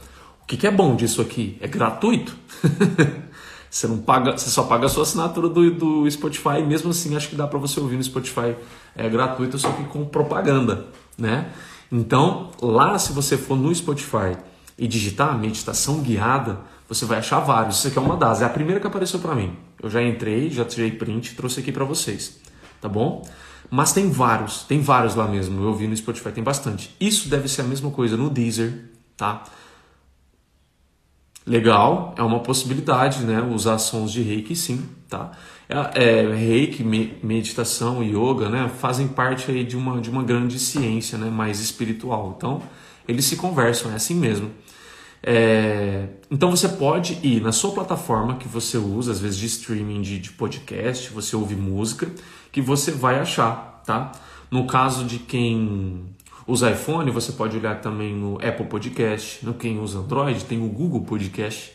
[0.42, 1.56] O que, que é bom disso aqui?
[1.60, 2.36] É gratuito.
[3.74, 6.62] você não paga, você só paga a sua assinatura do, do Spotify.
[6.64, 8.54] Mesmo assim, acho que dá para você ouvir no Spotify
[8.94, 10.86] é gratuito, só que com propaganda,
[11.18, 11.50] né?
[11.90, 14.36] Então, lá se você for no Spotify
[14.78, 17.78] e digitar meditação guiada, você vai achar vários.
[17.78, 19.56] Isso aqui é uma das, é a primeira que apareceu para mim.
[19.82, 22.38] Eu já entrei, já tirei print, trouxe aqui para vocês,
[22.80, 23.28] tá bom?
[23.68, 25.60] Mas tem vários, tem vários lá mesmo.
[25.64, 26.94] Eu vi no Spotify, tem bastante.
[27.00, 28.84] Isso deve ser a mesma coisa no Deezer,
[29.16, 29.42] tá?
[31.46, 33.42] Legal, é uma possibilidade, né?
[33.42, 35.32] Usar sons de reiki, sim, tá?
[35.68, 36.82] É, é, reiki,
[37.22, 38.70] meditação, yoga, né?
[38.78, 41.28] Fazem parte aí de uma, de uma grande ciência, né?
[41.28, 42.34] Mais espiritual.
[42.36, 42.62] Então,
[43.06, 44.50] eles se conversam, é assim mesmo.
[45.26, 50.02] É, então você pode ir na sua plataforma que você usa, às vezes de streaming
[50.02, 52.10] de, de, podcast, você ouve música,
[52.52, 54.12] que você vai achar, tá?
[54.50, 56.04] No caso de quem
[56.46, 60.68] usa iPhone, você pode olhar também no Apple Podcast, no quem usa Android tem o
[60.68, 61.72] Google Podcast,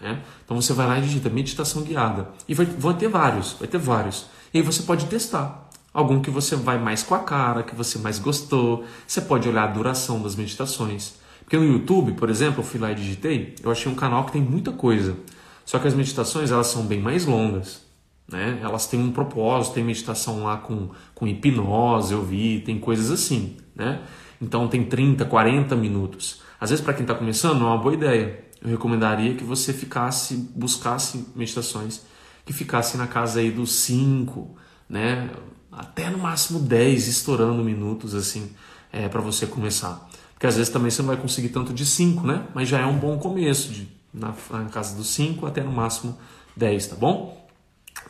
[0.00, 0.22] né?
[0.44, 3.78] Então você vai lá e digita meditação guiada e vai, vai ter vários, vai ter
[3.78, 4.26] vários.
[4.52, 7.98] E aí você pode testar algum que você vai mais com a cara, que você
[7.98, 8.84] mais gostou.
[9.06, 11.14] Você pode olhar a duração das meditações.
[11.40, 14.32] Porque no YouTube, por exemplo, eu fui lá e digitei, eu achei um canal que
[14.32, 15.16] tem muita coisa.
[15.64, 17.82] Só que as meditações elas são bem mais longas.
[18.30, 18.58] Né?
[18.62, 23.56] Elas têm um propósito, tem meditação lá com, com hipnose, eu vi, tem coisas assim.
[23.78, 24.02] Né?
[24.42, 26.42] Então tem 30, 40 minutos.
[26.60, 28.44] Às vezes, para quem está começando, não é uma boa ideia.
[28.60, 32.02] Eu recomendaria que você ficasse, buscasse meditações
[32.44, 34.56] que ficassem na casa aí dos 5,
[34.88, 35.30] né?
[35.70, 38.50] até no máximo 10 estourando minutos assim,
[38.92, 40.08] é, para você começar.
[40.32, 42.46] Porque às vezes também você não vai conseguir tanto de 5, né?
[42.54, 46.18] Mas já é um bom começo, de, na, na casa dos 5 até no máximo
[46.56, 47.48] 10, tá bom?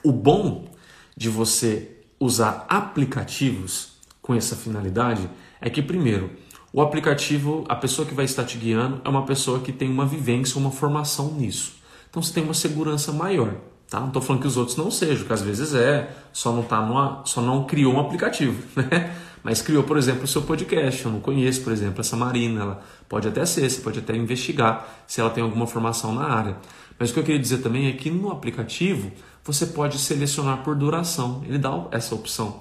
[0.03, 0.71] O bom
[1.17, 5.29] de você usar aplicativos com essa finalidade
[5.61, 6.31] é que, primeiro,
[6.73, 10.07] o aplicativo, a pessoa que vai estar te guiando é uma pessoa que tem uma
[10.07, 11.75] vivência, uma formação nisso.
[12.11, 13.55] Então você tem uma segurança maior,
[13.91, 14.01] Tá?
[14.01, 16.81] Não estou falando que os outros não sejam, que às vezes é, só não, tá
[16.81, 19.17] numa, só não criou um aplicativo, né?
[19.43, 21.07] Mas criou, por exemplo, o seu podcast.
[21.07, 22.61] Eu não conheço, por exemplo, essa Marina.
[22.61, 26.57] Ela pode até ser, você pode até investigar se ela tem alguma formação na área.
[26.99, 29.11] Mas o que eu queria dizer também é que no aplicativo
[29.43, 31.43] você pode selecionar por duração.
[31.47, 32.59] Ele dá essa opção.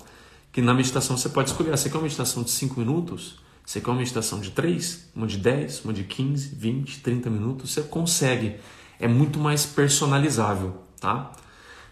[0.51, 1.73] Que na meditação você pode escolher.
[1.73, 3.39] Ah, você quer uma meditação de 5 minutos?
[3.65, 5.09] Você quer uma meditação de 3?
[5.15, 5.85] Uma de 10?
[5.85, 7.71] Uma de 15, 20, 30 minutos?
[7.71, 8.55] Você consegue.
[8.99, 11.31] É muito mais personalizável tá?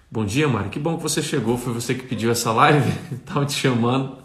[0.10, 0.70] Bom dia, Mari.
[0.70, 1.58] Que bom que você chegou.
[1.58, 2.92] Foi você que pediu essa live.
[3.12, 4.18] Estava te chamando.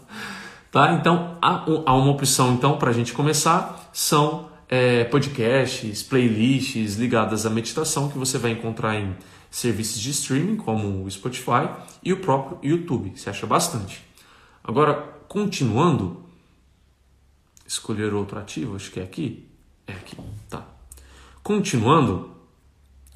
[0.71, 0.93] Tá?
[0.93, 3.89] Então, há, uma opção então para a gente começar.
[3.91, 9.15] São é, podcasts, playlists ligadas à meditação que você vai encontrar em
[9.49, 11.69] serviços de streaming como o Spotify
[12.01, 13.11] e o próprio YouTube.
[13.15, 14.10] Você acha bastante.
[14.63, 14.93] Agora,
[15.27, 16.23] continuando,
[17.65, 19.47] escolher outro ativo, acho que é aqui.
[19.87, 20.15] É aqui,
[20.49, 20.65] tá.
[21.41, 22.31] Continuando,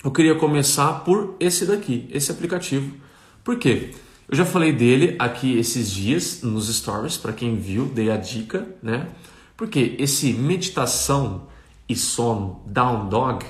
[0.04, 2.96] eu queria começar por esse daqui, esse aplicativo.
[3.44, 3.94] Por quê?
[4.28, 8.68] Eu já falei dele aqui esses dias nos stories, para quem viu, dei a dica,
[8.82, 9.08] né?
[9.56, 11.48] Porque esse meditação
[11.88, 13.46] e sono Down Dog,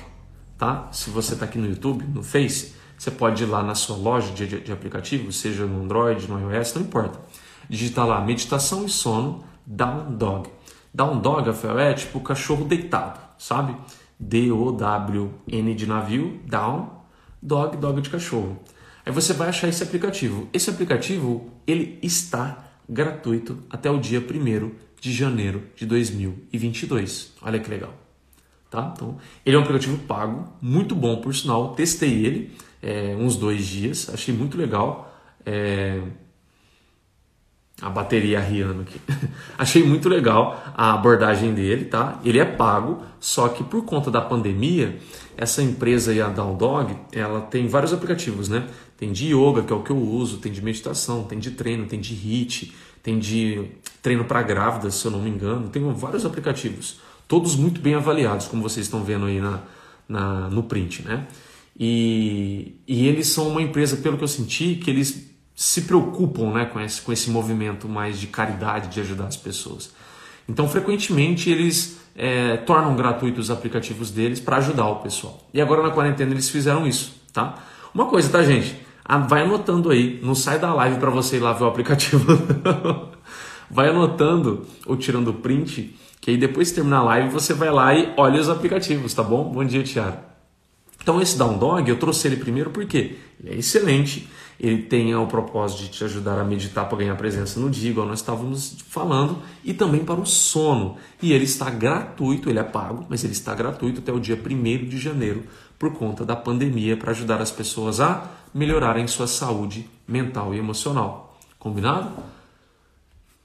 [0.58, 0.88] tá?
[0.92, 4.32] Se você está aqui no YouTube, no Face, você pode ir lá na sua loja
[4.32, 7.18] de, de, de aplicativos, seja no Android, no iOS, não importa.
[7.68, 10.50] Digitar lá meditação e sono Down Dog.
[10.92, 13.76] Down Dog, Rafael, é tipo cachorro deitado, sabe?
[14.18, 16.90] D-O-W-N de navio, down,
[17.42, 18.58] dog, dog de cachorro.
[19.04, 20.48] Aí você vai achar esse aplicativo.
[20.52, 27.34] Esse aplicativo, ele está gratuito até o dia 1 de janeiro de 2022.
[27.42, 27.94] Olha que legal.
[28.70, 28.92] Tá?
[28.94, 31.74] Então, ele é um aplicativo pago, muito bom por sinal.
[31.74, 32.52] Testei ele
[32.82, 35.14] é, uns dois dias, achei muito legal.
[35.44, 36.02] É,
[37.80, 39.00] a bateria aqui.
[39.58, 42.20] Achei muito legal a abordagem dele, tá?
[42.24, 44.98] Ele é pago, só que por conta da pandemia,
[45.36, 48.66] essa empresa aí, a Down Dog, ela tem vários aplicativos, né?
[48.96, 51.86] Tem de yoga, que é o que eu uso, tem de meditação, tem de treino,
[51.86, 53.66] tem de HIIT, tem de
[54.02, 55.68] treino para grávidas, se eu não me engano.
[55.68, 59.60] Tem vários aplicativos, todos muito bem avaliados, como vocês estão vendo aí na,
[60.08, 61.26] na no print, né?
[61.78, 65.25] E, e eles são uma empresa, pelo que eu senti, que eles
[65.56, 69.90] se preocupam né, com, esse, com esse movimento mais de caridade, de ajudar as pessoas.
[70.46, 75.42] Então, frequentemente, eles é, tornam gratuitos os aplicativos deles para ajudar o pessoal.
[75.54, 77.54] E agora na quarentena eles fizeram isso, tá?
[77.94, 78.76] Uma coisa, tá, gente?
[79.28, 82.26] Vai anotando aí, não sai da live para você ir lá ver o aplicativo.
[83.70, 87.94] vai anotando ou tirando print, que aí depois de terminar a live você vai lá
[87.94, 89.44] e olha os aplicativos, tá bom?
[89.44, 90.18] Bom dia, Tiago.
[91.00, 95.26] Então esse Down Dog, eu trouxe ele primeiro porque ele é excelente, ele tem o
[95.26, 99.38] propósito de te ajudar a meditar para ganhar presença no dia, igual nós estávamos falando,
[99.62, 100.96] e também para o sono.
[101.22, 104.88] E ele está gratuito, ele é pago, mas ele está gratuito até o dia 1
[104.88, 105.44] de janeiro,
[105.78, 111.38] por conta da pandemia, para ajudar as pessoas a melhorarem sua saúde mental e emocional.
[111.58, 112.10] Combinado?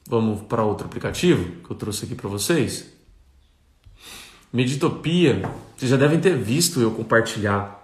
[0.07, 2.91] Vamos para outro aplicativo que eu trouxe aqui para vocês.
[4.51, 7.80] Meditopia, vocês já devem ter visto eu compartilhar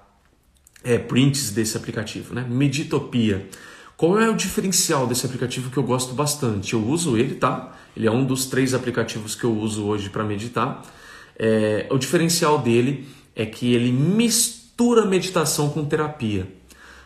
[0.83, 2.45] é, prints desse aplicativo, né?
[2.47, 3.47] Meditopia.
[3.95, 6.73] Qual é o diferencial desse aplicativo que eu gosto bastante?
[6.73, 7.73] Eu uso ele, tá?
[7.95, 10.83] Ele é um dos três aplicativos que eu uso hoje para meditar.
[11.37, 16.47] É, o diferencial dele é que ele mistura meditação com terapia.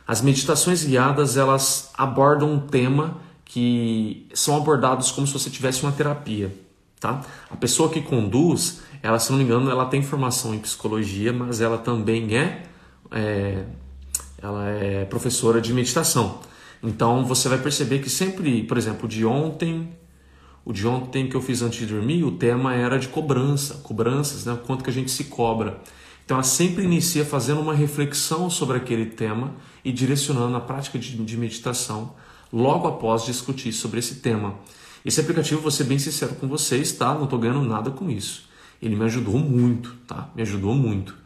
[0.05, 5.91] As meditações guiadas elas abordam um tema que são abordados como se você tivesse uma
[5.91, 6.53] terapia,
[6.99, 7.21] tá?
[7.49, 11.61] A pessoa que conduz, ela se não me engano, ela tem formação em psicologia, mas
[11.61, 12.63] ela também é
[13.11, 13.65] é,
[14.41, 16.39] ela é professora de meditação.
[16.81, 19.89] Então você vai perceber que sempre, por exemplo, de ontem,
[20.65, 24.45] o de ontem que eu fiz antes de dormir, o tema era de cobrança, cobranças,
[24.45, 24.57] né?
[24.65, 25.79] quanto que a gente se cobra.
[26.25, 31.17] Então ela sempre inicia fazendo uma reflexão sobre aquele tema e direcionando a prática de,
[31.17, 32.15] de meditação
[32.51, 34.55] logo após discutir sobre esse tema.
[35.03, 37.13] Esse aplicativo, vou ser bem sincero com vocês, tá?
[37.13, 38.49] Não estou ganhando nada com isso.
[38.81, 40.29] Ele me ajudou muito, tá?
[40.35, 41.20] Me ajudou muito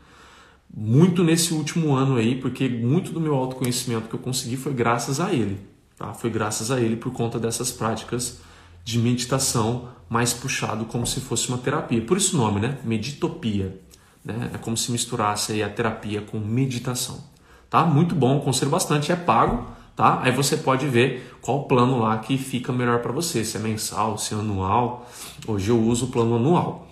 [0.76, 5.22] muito nesse último ano aí, porque muito do meu autoconhecimento que eu consegui foi graças
[5.22, 5.58] a ele.
[5.98, 6.14] Tá?
[6.14, 8.42] Foi graças a ele por conta dessas práticas
[8.84, 12.02] de meditação mais puxado como se fosse uma terapia.
[12.02, 12.78] Por isso o nome, né?
[12.84, 13.80] Meditopia.
[14.24, 14.52] Né?
[14.54, 17.24] É como se misturasse aí a terapia com meditação.
[17.70, 17.86] Tá?
[17.86, 20.20] Muito bom, conselho bastante, é pago, tá?
[20.22, 24.18] Aí você pode ver qual plano lá que fica melhor para você, se é mensal,
[24.18, 25.10] se é anual.
[25.48, 26.88] Hoje eu uso o plano anual.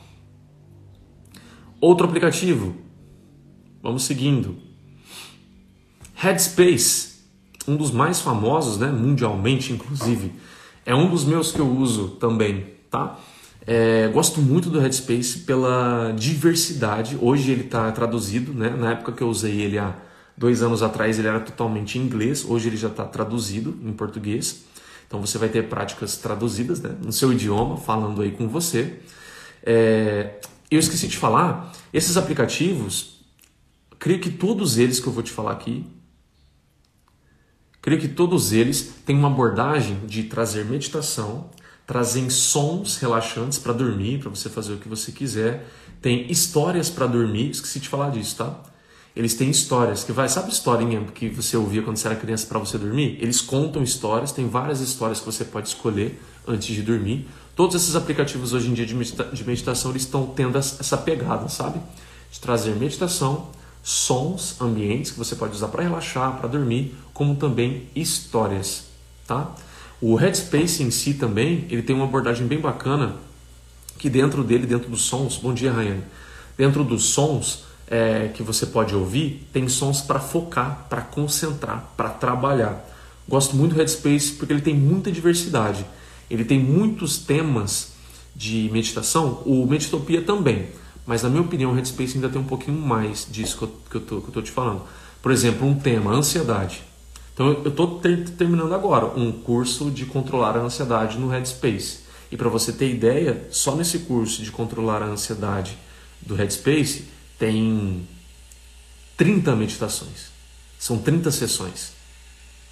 [1.79, 2.75] Outro aplicativo,
[3.83, 4.57] Vamos seguindo.
[6.15, 7.19] Headspace,
[7.67, 10.31] um dos mais famosos, né, mundialmente inclusive,
[10.85, 13.19] é um dos meus que eu uso também, tá?
[13.67, 17.17] É, gosto muito do Headspace pela diversidade.
[17.21, 18.69] Hoje ele está traduzido, né?
[18.69, 19.95] Na época que eu usei ele há,
[20.35, 24.63] Dois anos atrás ele era totalmente em inglês, hoje ele já está traduzido em português.
[25.07, 28.99] Então você vai ter práticas traduzidas né, no seu idioma, falando aí com você.
[29.63, 30.39] É,
[30.71, 33.12] eu esqueci de falar, esses aplicativos,
[34.03, 35.85] creio que todos eles que eu vou te falar aqui,
[37.81, 41.49] creio que todos eles têm uma abordagem de trazer meditação,
[41.87, 45.65] trazem sons relaxantes para dormir, para você fazer o que você quiser.
[46.01, 48.61] Tem histórias para dormir, esqueci de falar disso, tá?
[49.15, 52.59] Eles têm histórias que vai, sabe historinha que você ouvia quando você era criança para
[52.59, 53.17] você dormir?
[53.21, 57.25] Eles contam histórias, tem várias histórias que você pode escolher antes de dormir.
[57.55, 61.47] Todos esses aplicativos hoje em dia de, medita de meditação eles estão tendo essa pegada,
[61.47, 61.79] sabe?
[62.29, 63.47] De trazer meditação,
[63.83, 68.85] sons, ambientes que você pode usar para relaxar, para dormir, como também histórias,
[69.27, 69.53] tá?
[70.01, 73.17] O Headspace em si também, ele tem uma abordagem bem bacana
[73.99, 75.99] que dentro dele, dentro dos sons, bom dia Ryan,
[76.57, 82.09] dentro dos sons é, que você pode ouvir, tem sons para focar, para concentrar, para
[82.09, 82.89] trabalhar.
[83.27, 85.85] Gosto muito do Headspace porque ele tem muita diversidade.
[86.29, 87.93] Ele tem muitos temas
[88.35, 90.67] de meditação, o Meditopia também,
[91.05, 93.57] mas na minha opinião o Headspace ainda tem um pouquinho mais disso
[93.89, 94.83] que eu, tô, que eu te falando.
[95.21, 96.83] Por exemplo, um tema, ansiedade.
[97.33, 102.03] Então eu estou ter, terminando agora um curso de controlar a ansiedade no Headspace.
[102.31, 105.77] E para você ter ideia, só nesse curso de controlar a ansiedade
[106.21, 107.05] do Headspace,
[107.37, 108.07] tem
[109.17, 110.31] 30 meditações.
[110.79, 111.93] São 30 sessões.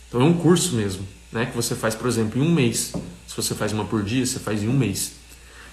[0.07, 1.45] Então é um curso mesmo, né?
[1.45, 2.93] Que você faz, por exemplo, em um mês.
[3.27, 5.13] Se você faz uma por dia, você faz em um mês.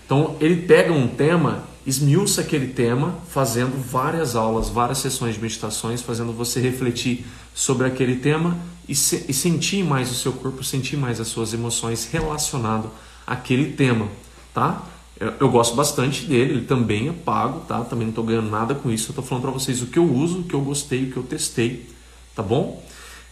[0.06, 6.02] Então ele pega um tema, esmiuça aquele tema, fazendo várias aulas, várias sessões de meditações,
[6.02, 7.24] fazendo você refletir
[7.54, 11.54] sobre aquele tema e, se, e sentir mais o seu corpo, sentir mais as suas
[11.54, 12.90] emoções relacionado
[13.26, 14.06] àquele tema,
[14.52, 14.84] tá?
[15.18, 17.80] Eu, eu, gosto bastante dele, ele também é pago, tá?
[17.80, 19.06] Também não estou ganhando nada com isso.
[19.06, 21.16] Eu estou falando para vocês o que eu uso, o que eu gostei, o que
[21.16, 21.88] eu testei,
[22.36, 22.84] tá bom?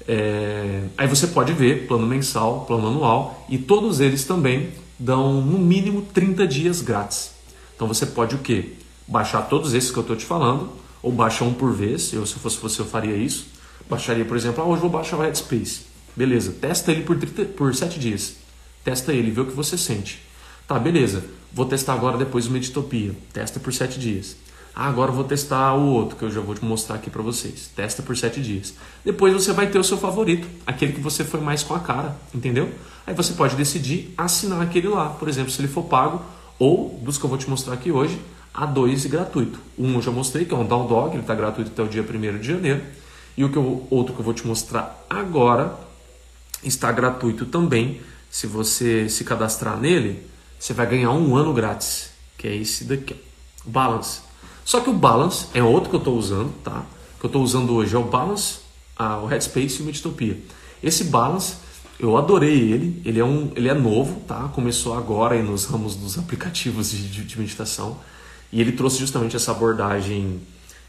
[0.09, 0.83] É...
[0.97, 6.03] Aí você pode ver plano mensal, plano anual e todos eles também dão no mínimo
[6.03, 7.36] 30 dias grátis.
[7.77, 8.73] Então você pode o quê?
[9.07, 12.13] Baixar todos esses que eu estou te falando, ou baixar um por vez.
[12.13, 13.47] Eu, se fosse você, eu faria isso.
[13.89, 15.83] Baixaria, por exemplo, ah, hoje vou baixar o Headspace.
[16.17, 18.37] Beleza, testa ele por, 30, por 7 dias.
[18.83, 20.21] Testa ele, vê o que você sente.
[20.67, 21.23] Tá, beleza.
[21.53, 23.15] Vou testar agora depois o Meditopia.
[23.33, 24.37] Testa por 7 dias.
[24.75, 27.71] Ah, agora vou testar o outro que eu já vou te mostrar aqui para vocês.
[27.75, 28.75] Testa por 7 dias.
[29.05, 32.17] Depois você vai ter o seu favorito, aquele que você foi mais com a cara,
[32.35, 32.71] entendeu?
[33.07, 36.21] Aí você pode decidir assinar aquele lá, por exemplo, se ele for pago,
[36.59, 38.21] ou dos que eu vou te mostrar aqui hoje,
[38.53, 39.61] a dois gratuito.
[39.79, 42.03] Um eu já mostrei, que é um Down Dog, ele está gratuito até o dia
[42.03, 42.83] 1 de janeiro.
[43.37, 45.79] E o que eu, outro que eu vou te mostrar agora
[46.65, 48.01] está gratuito também.
[48.31, 50.27] Se você se cadastrar nele,
[50.59, 54.21] você vai ganhar um ano grátis, que é esse daqui, ó, Balance.
[54.65, 56.85] Só que o Balance é outro que eu estou usando, tá?
[57.17, 58.59] O que eu estou usando hoje é o Balance,
[58.97, 60.41] a, o Headspace e o Meditopia.
[60.83, 61.57] Esse Balance,
[61.99, 64.49] eu adorei ele, ele é, um, ele é novo, tá?
[64.55, 67.99] Começou agora aí nos ramos dos aplicativos de, de, de meditação
[68.53, 70.41] e ele trouxe justamente essa abordagem,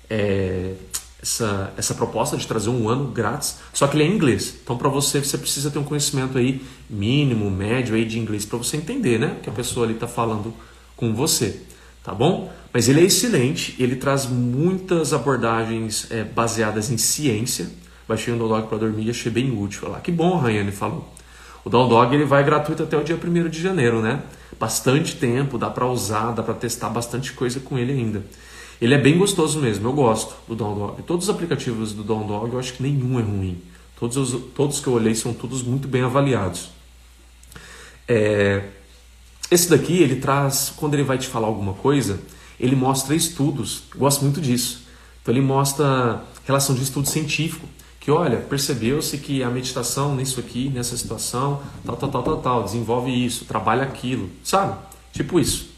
[0.09, 0.73] é,
[1.21, 4.55] essa, essa proposta de trazer um ano grátis, só que ele é em inglês.
[4.63, 8.57] Então, para você, você precisa ter um conhecimento aí mínimo, médio aí de inglês para
[8.57, 9.37] você entender, né?
[9.41, 10.53] Que a pessoa ali está falando
[10.95, 11.61] com você
[12.07, 12.49] tá bom?
[12.71, 17.69] Mas ele é excelente, ele traz muitas abordagens é, baseadas em ciência.
[18.07, 19.89] Baixei um Dog para dormir e achei bem útil.
[19.89, 21.07] Lá, que bom, Rayane falou.
[21.65, 24.21] O Dog ele vai gratuito até o dia 1 de janeiro, né?
[24.57, 28.23] Bastante tempo, dá para usar, dá para testar bastante coisa com ele ainda.
[28.79, 31.01] Ele é bem gostoso mesmo, eu gosto do Dog.
[31.03, 33.61] Todos os aplicativos do Dog, eu acho que nenhum é ruim.
[33.99, 36.69] Todos, os, todos que eu olhei são todos muito bem avaliados.
[38.07, 38.63] É,
[39.49, 42.19] esse daqui, ele traz, quando ele vai te falar alguma coisa,
[42.59, 43.83] ele mostra estudos.
[43.95, 44.83] Gosto muito disso.
[45.21, 47.67] Então ele mostra relação de estudo científico.
[48.07, 52.63] Que olha, percebeu-se que a meditação nisso aqui, nessa situação, tal, tal, tal, tal, tal,
[52.63, 54.77] desenvolve isso, trabalha aquilo, sabe?
[55.11, 55.71] Tipo isso.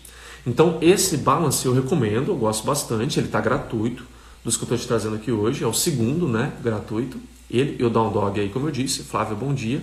[0.45, 4.05] Então esse balance eu recomendo, eu gosto bastante, ele está gratuito,
[4.43, 7.17] dos que eu estou te trazendo aqui hoje, é o segundo, né, gratuito.
[7.49, 9.81] Ele e o Dog aí, como eu disse, Flávio, bom dia.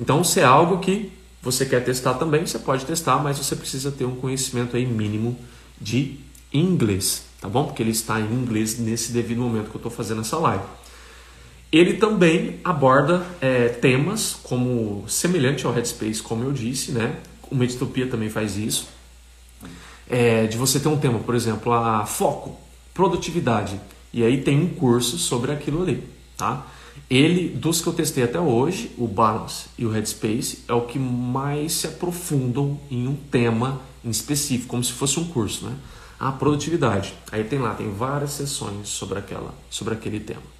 [0.00, 1.12] Então se é algo que
[1.42, 5.36] você quer testar também, você pode testar, mas você precisa ter um conhecimento aí mínimo
[5.78, 6.18] de
[6.50, 7.66] inglês, tá bom?
[7.66, 10.64] Porque ele está em inglês nesse devido momento que eu estou fazendo essa live.
[11.74, 17.16] Ele também aborda é, temas como semelhante ao Headspace, como eu disse, né?
[17.50, 18.86] O Meditopia também faz isso.
[20.08, 22.56] É, de você ter um tema, por exemplo, a foco,
[22.94, 23.80] produtividade.
[24.12, 26.04] E aí tem um curso sobre aquilo ali,
[26.36, 26.64] tá?
[27.10, 30.96] Ele, dos que eu testei até hoje, o Balance e o Headspace, é o que
[31.00, 35.74] mais se aprofundam em um tema em específico, como se fosse um curso, né?
[36.20, 37.14] A produtividade.
[37.32, 40.54] Aí tem lá, tem várias sessões sobre aquela, sobre aquele tema.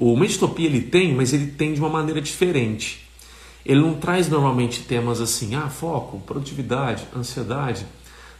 [0.00, 3.06] O Meditopia ele tem, mas ele tem de uma maneira diferente.
[3.66, 7.84] Ele não traz normalmente temas assim, ah, foco, produtividade, ansiedade.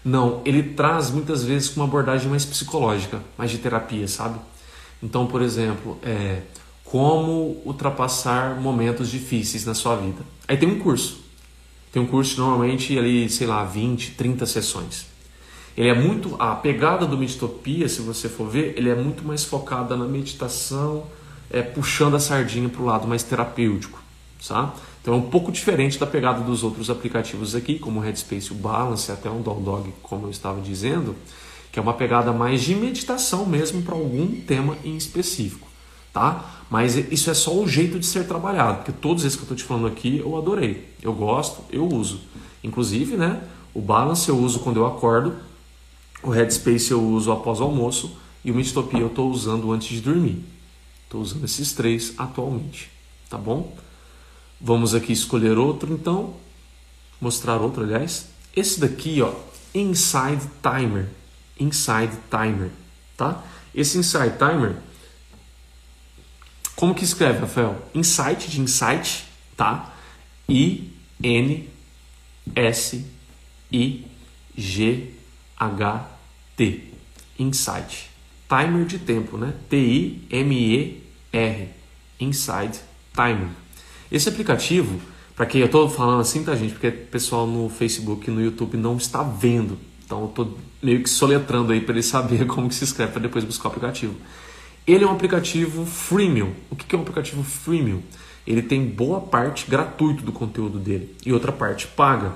[0.03, 4.39] Não, ele traz muitas vezes com uma abordagem mais psicológica, mais de terapia, sabe?
[5.03, 6.41] Então, por exemplo, é,
[6.83, 10.23] como ultrapassar momentos difíceis na sua vida.
[10.49, 11.21] Aí tem um curso.
[11.93, 15.05] Tem um curso normalmente ali, sei lá, 20, 30 sessões.
[15.77, 19.45] Ele é muito a pegada do meditopia, se você for ver, ele é muito mais
[19.45, 21.05] focada na meditação,
[21.51, 24.01] é, puxando a sardinha para o lado mais terapêutico,
[24.41, 24.73] sabe?
[25.03, 28.55] Então é um pouco diferente da pegada dos outros aplicativos aqui, como o Headspace, o
[28.55, 31.17] Balance, até um Dog, como eu estava dizendo,
[31.73, 35.67] que é uma pegada mais de meditação mesmo para algum tema em específico,
[36.13, 36.63] tá?
[36.69, 39.57] Mas isso é só o jeito de ser trabalhado, porque todos esses que eu estou
[39.57, 42.21] te falando aqui eu adorei, eu gosto, eu uso.
[42.63, 43.41] Inclusive, né,
[43.73, 45.35] o Balance eu uso quando eu acordo,
[46.23, 50.01] o Headspace eu uso após o almoço e o Meditopia eu estou usando antes de
[50.01, 50.45] dormir.
[51.11, 52.89] Estou usando esses três atualmente,
[53.29, 53.77] tá bom?
[54.61, 56.37] Vamos aqui escolher outro então,
[57.21, 58.29] mostrar outro, aliás.
[58.55, 59.35] Esse daqui, ó,
[59.75, 61.09] Inside Timer,
[61.59, 62.71] Inside Timer,
[63.17, 63.43] tá?
[63.75, 64.77] Esse Inside Timer,
[66.77, 67.85] como que escreve, Rafael?
[67.93, 69.25] Insight de insight,
[69.57, 69.93] tá?
[70.49, 71.69] I N
[72.55, 73.05] S
[73.73, 74.07] I
[74.57, 75.13] G
[75.57, 76.09] H
[76.57, 76.85] T,
[77.37, 78.09] Insight.
[78.49, 79.55] Timer de tempo, né?
[79.69, 81.00] T I M E
[81.33, 81.69] R,
[82.19, 82.81] Inside
[83.15, 83.49] Timer.
[84.11, 85.01] Esse aplicativo,
[85.37, 86.73] para quem eu estou falando assim, tá, gente?
[86.73, 89.79] Porque o pessoal no Facebook e no YouTube não está vendo.
[90.05, 93.23] Então eu estou meio que soletrando aí para ele saber como que se escreve para
[93.23, 94.15] depois buscar o aplicativo.
[94.87, 96.53] Ele é um aplicativo freemium.
[96.71, 98.03] O que é um aplicativo freemium?
[98.47, 102.35] Ele tem boa parte gratuito do conteúdo dele e outra parte paga.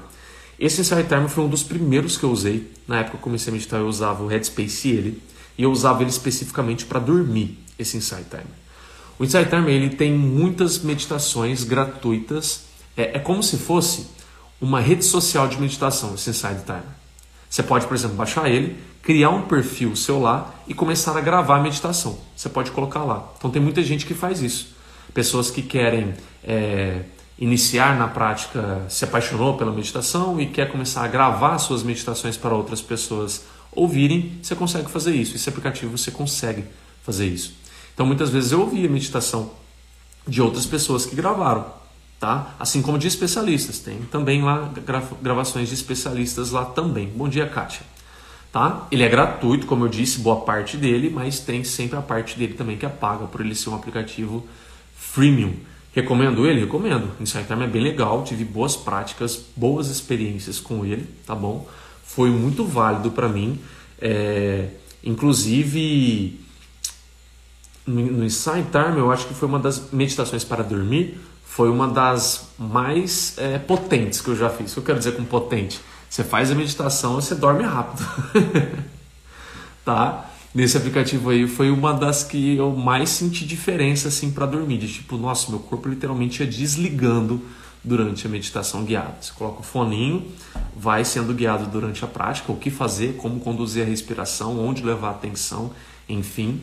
[0.59, 2.70] Esse Insight Timer foi um dos primeiros que eu usei.
[2.86, 5.22] Na época que eu comecei a meditar, eu usava o Headspace e ele.
[5.59, 8.63] E eu usava ele especificamente para dormir, esse Insight Timer.
[9.18, 12.64] O Insight Timer ele tem muitas meditações gratuitas.
[12.96, 14.08] É, é como se fosse
[14.60, 16.82] uma rede social de meditação, esse Insight Timer.
[17.48, 21.58] Você pode, por exemplo, baixar ele, criar um perfil seu lá e começar a gravar
[21.58, 22.18] a meditação.
[22.34, 23.32] Você pode colocar lá.
[23.38, 24.74] Então tem muita gente que faz isso.
[25.12, 27.02] Pessoas que querem é,
[27.38, 32.54] iniciar na prática, se apaixonou pela meditação e quer começar a gravar suas meditações para
[32.54, 35.36] outras pessoas ouvirem, você consegue fazer isso.
[35.36, 36.64] Esse aplicativo você consegue
[37.02, 37.54] fazer isso.
[37.95, 39.53] Então muitas vezes eu ouvi a meditação
[40.26, 41.64] de outras pessoas que gravaram,
[42.18, 42.55] tá?
[42.59, 43.78] Assim como de especialistas.
[43.78, 44.70] Tem também lá
[45.22, 47.09] gravações de especialistas lá também.
[47.09, 47.82] Bom dia, Kátia.
[48.51, 48.86] Tá?
[48.90, 52.55] Ele é gratuito, como eu disse, boa parte dele, mas tem sempre a parte dele
[52.55, 54.47] também que é paga por ele ser um aplicativo
[54.95, 55.55] freemium.
[55.92, 56.61] Recomendo ele?
[56.61, 57.11] Recomendo.
[57.20, 61.68] Insight Time é bem legal, tive boas práticas, boas experiências com ele, tá bom?
[62.05, 63.59] Foi muito válido para mim.
[64.01, 64.68] É,
[65.03, 66.43] inclusive,
[67.87, 72.49] no Insight Time, eu acho que foi uma das meditações para dormir, foi uma das
[72.59, 74.72] mais é, potentes que eu já fiz.
[74.72, 75.80] O que eu quero dizer com potente?
[76.09, 78.05] Você faz a meditação e você dorme rápido.
[79.85, 80.30] tá?
[80.55, 84.93] Nesse aplicativo aí foi uma das que eu mais senti diferença assim para dormir, de
[84.93, 87.43] tipo, nossa, meu corpo literalmente ia desligando
[87.82, 89.16] durante a meditação guiada.
[89.20, 90.26] Você coloca o foninho,
[90.76, 95.09] vai sendo guiado durante a prática, o que fazer, como conduzir a respiração, onde levar
[95.09, 95.72] a atenção,
[96.09, 96.61] enfim.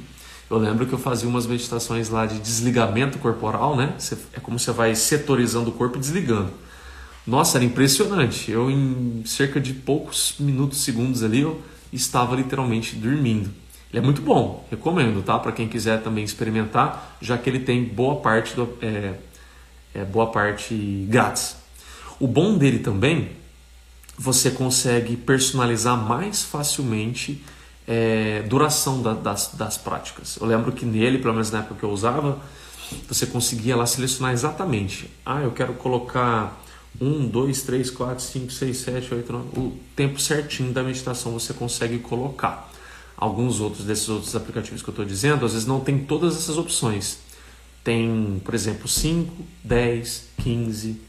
[0.52, 3.96] Eu lembro que eu fazia umas meditações lá de desligamento corporal, né?
[4.34, 6.52] É como você vai setorizando o corpo e desligando.
[7.26, 8.52] Nossa, era impressionante.
[8.52, 11.62] Eu, em cerca de poucos minutos, segundos ali, eu
[11.94, 13.50] estava literalmente dormindo.
[13.90, 15.40] Ele é muito bom, recomendo, tá?
[15.40, 19.14] Para quem quiser também experimentar, já que ele tem boa parte do, é,
[19.96, 20.76] é, boa parte
[21.08, 21.56] grátis.
[22.20, 23.30] O bom dele também,
[24.18, 27.42] você consegue personalizar mais facilmente
[27.92, 30.38] é, duração da, das, das práticas.
[30.40, 32.40] Eu lembro que nele, pelo menos na época que eu usava,
[33.06, 35.12] você conseguia lá selecionar exatamente.
[35.26, 36.58] Ah, eu quero colocar
[37.02, 39.60] 1, 2, 3, 4, 5, 6, 7, 8, 9.
[39.60, 42.72] O tempo certinho da meditação você consegue colocar.
[43.18, 46.58] Alguns outros desses outros aplicativos que eu estou dizendo, às vezes não tem todas essas
[46.58, 47.18] opções.
[47.84, 49.36] Tem, por exemplo, 5,
[49.66, 51.02] 10, 15,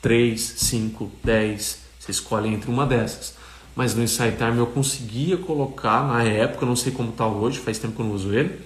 [0.00, 1.78] 3, 5, 10.
[1.98, 3.39] Você escolhe entre uma dessas
[3.74, 7.78] mas no Insight Time eu conseguia colocar, na época, não sei como está hoje, faz
[7.78, 8.60] tempo que eu não uso ele,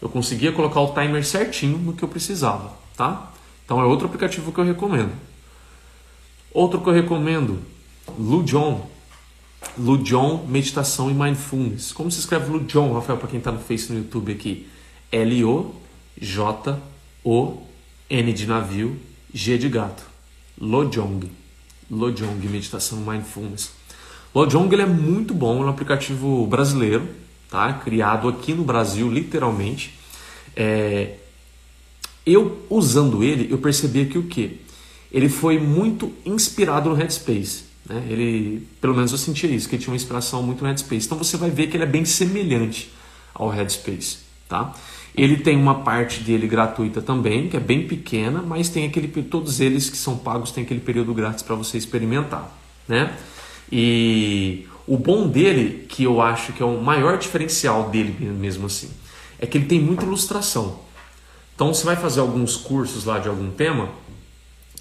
[0.00, 3.32] eu conseguia colocar o timer certinho no que eu precisava, tá?
[3.64, 5.12] Então é outro aplicativo que eu recomendo.
[6.52, 7.60] Outro que eu recomendo,
[8.18, 8.88] Lujon.
[9.78, 11.92] Lujon Meditação e Mindfulness.
[11.92, 14.66] Como se escreve Lujon, Rafael, para quem está no Face no YouTube aqui?
[15.12, 15.72] L-O-J-O-N
[18.32, 18.98] de navio,
[19.32, 20.02] G de gato.
[20.60, 21.30] Lojong.
[21.90, 23.72] Lojong Meditação Mindfulness.
[24.32, 27.08] O Lojong ele é muito bom, é um aplicativo brasileiro,
[27.50, 27.72] tá?
[27.72, 29.94] criado aqui no Brasil, literalmente.
[30.54, 31.16] É...
[32.24, 34.60] eu usando ele, eu percebia que o que?
[35.10, 37.64] Ele foi muito inspirado no Headspace.
[37.88, 38.04] Né?
[38.08, 41.06] Ele, pelo menos eu sentia isso, que ele tinha uma inspiração muito no Headspace.
[41.06, 42.92] Então você vai ver que ele é bem semelhante
[43.34, 44.18] ao Headspace,
[44.48, 44.72] tá?
[45.12, 49.58] Ele tem uma parte dele gratuita também, que é bem pequena, mas tem aquele todos
[49.58, 52.48] eles que são pagos têm aquele período grátis para você experimentar,
[52.86, 53.16] né?
[53.70, 58.90] E o bom dele, que eu acho que é o maior diferencial dele mesmo assim,
[59.38, 60.80] é que ele tem muita ilustração.
[61.54, 63.90] Então você vai fazer alguns cursos lá de algum tema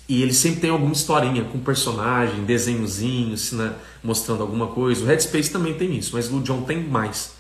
[0.08, 3.74] e ele sempre tem alguma historinha com personagem, desenhozinho, né,
[4.04, 5.04] mostrando alguma coisa.
[5.04, 7.34] O Headspace também tem isso, mas o John tem mais.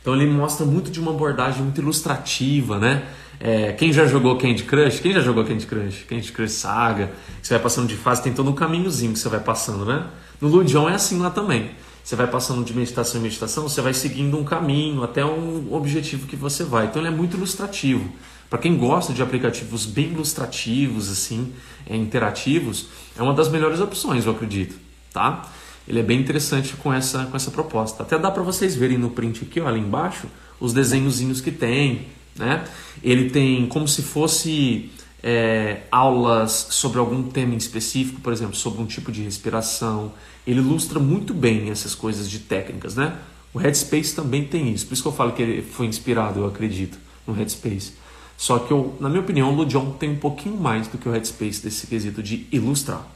[0.00, 3.06] Então ele mostra muito de uma abordagem muito ilustrativa, né?
[3.40, 5.00] É, quem já jogou Candy Crush?
[5.00, 6.04] Quem já jogou Candy Crush?
[6.08, 9.40] Candy Crush Saga, você vai passando de fase, tem todo um caminhozinho que você vai
[9.40, 10.06] passando, né?
[10.40, 11.70] No Ludion é assim lá também.
[12.02, 16.26] Você vai passando de meditação em meditação, você vai seguindo um caminho até um objetivo
[16.26, 16.86] que você vai.
[16.86, 18.12] Então ele é muito ilustrativo.
[18.50, 21.52] Para quem gosta de aplicativos bem ilustrativos, assim,
[21.86, 24.76] é, interativos, é uma das melhores opções, eu acredito,
[25.12, 25.50] tá?
[25.86, 28.02] ele é bem interessante com essa, com essa proposta.
[28.02, 30.26] Até dá para vocês verem no print aqui, ó, ali embaixo,
[30.58, 32.06] os desenhozinhos que tem.
[32.36, 32.64] Né?
[33.02, 34.90] Ele tem como se fosse
[35.26, 40.12] é, aulas sobre algum tema em específico, por exemplo, sobre um tipo de respiração.
[40.46, 42.94] Ele ilustra muito bem essas coisas de técnicas.
[42.94, 43.16] Né?
[43.54, 46.46] O Headspace também tem isso, por isso que eu falo que ele foi inspirado, eu
[46.46, 47.94] acredito, no Headspace.
[48.36, 51.12] Só que, eu, na minha opinião, o Ludion tem um pouquinho mais do que o
[51.12, 53.06] Headspace desse quesito de ilustrar.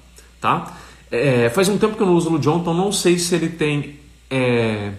[0.40, 0.78] Tá?
[1.10, 3.50] É, faz um tempo que eu não uso o Lujon, então não sei se ele
[3.50, 3.98] tem
[4.30, 4.92] é,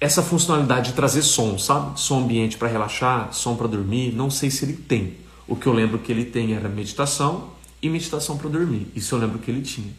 [0.00, 2.00] essa funcionalidade de trazer som, sabe?
[2.00, 4.12] Som ambiente para relaxar, som para dormir.
[4.12, 5.25] Não sei se ele tem.
[5.46, 8.88] O que eu lembro que ele tem era meditação e meditação para dormir.
[8.94, 9.92] Isso eu lembro que ele tinha.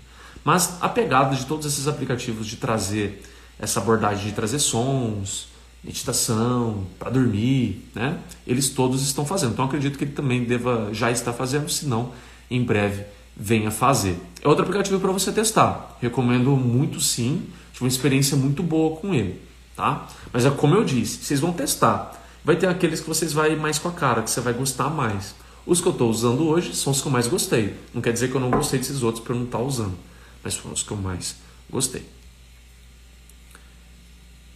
[0.44, 3.24] Mas a pegada de todos esses aplicativos de trazer
[3.60, 5.48] essa abordagem de trazer sons,
[5.84, 8.20] meditação, para dormir, né?
[8.46, 9.54] Eles todos estão fazendo.
[9.54, 12.12] Então acredito que ele também deva já estar fazendo, se não,
[12.50, 14.20] em breve venha fazer.
[14.42, 15.98] É outro aplicativo para você testar.
[16.02, 17.48] Recomendo muito sim.
[17.72, 19.40] Tive uma experiência muito boa com ele,
[19.76, 20.08] tá?
[20.34, 22.14] Mas é como eu disse, vocês vão testar.
[22.48, 25.36] Vai ter aqueles que vocês vai mais com a cara, que você vai gostar mais.
[25.66, 27.76] Os que eu estou usando hoje são os que eu mais gostei.
[27.94, 29.98] Não quer dizer que eu não gostei desses outros para eu não estar tá usando,
[30.42, 31.36] mas foram os que eu mais
[31.70, 32.06] gostei.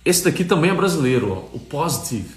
[0.06, 2.34] Esse daqui também é brasileiro, ó, o Positive.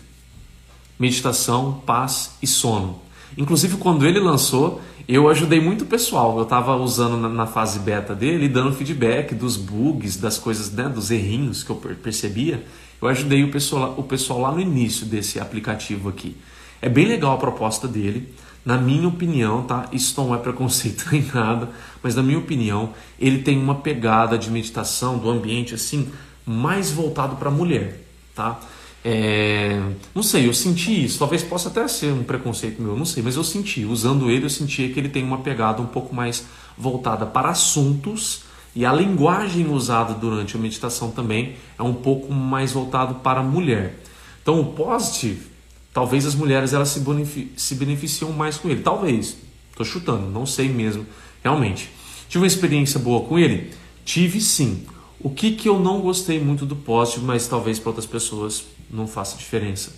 [0.99, 3.01] Meditação, paz e sono.
[3.39, 6.37] Inclusive, quando ele lançou, eu ajudei muito o pessoal.
[6.37, 10.89] Eu estava usando na, na, fase beta dele, dando feedback dos bugs, das coisas, né,
[10.89, 12.67] dos errinhos que eu percebia.
[13.01, 16.37] Eu ajudei o pessoal, o pessoal lá no início desse aplicativo aqui.
[16.81, 18.33] É bem legal a proposta dele.
[18.65, 19.89] Na minha opinião, tá?
[19.93, 21.69] Isso não é preconceito nem nada,
[22.03, 26.11] mas na minha opinião, ele tem uma pegada de meditação do ambiente assim
[26.47, 28.01] mais voltado para a mulher,
[28.35, 28.59] tá?
[29.05, 29.83] É,
[30.15, 31.19] não sei, eu senti isso.
[31.19, 33.85] Talvez possa até ser um preconceito meu, não sei, mas eu senti.
[33.85, 38.44] Usando ele, eu sentia que ele tem uma pegada um pouco mais voltada para assuntos
[38.75, 43.43] e a linguagem usada durante a meditação também é um pouco mais voltado para a
[43.43, 44.01] mulher.
[44.43, 45.47] Então, o positive,
[45.93, 48.83] talvez as mulheres elas se, se beneficiam mais com ele.
[48.83, 49.37] Talvez,
[49.71, 51.07] estou chutando, não sei mesmo,
[51.43, 51.89] realmente.
[52.29, 53.73] Tive uma experiência boa com ele?
[54.05, 54.85] Tive sim.
[55.21, 59.07] O que, que eu não gostei muito do positive, mas talvez para outras pessoas não
[59.07, 59.93] faça diferença,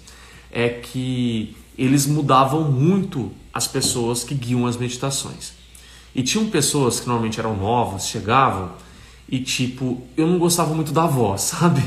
[0.52, 5.55] é que eles mudavam muito as pessoas que guiam as meditações.
[6.16, 8.70] E tinham pessoas que normalmente eram novos, chegavam
[9.28, 11.84] e tipo, eu não gostava muito da voz, sabe?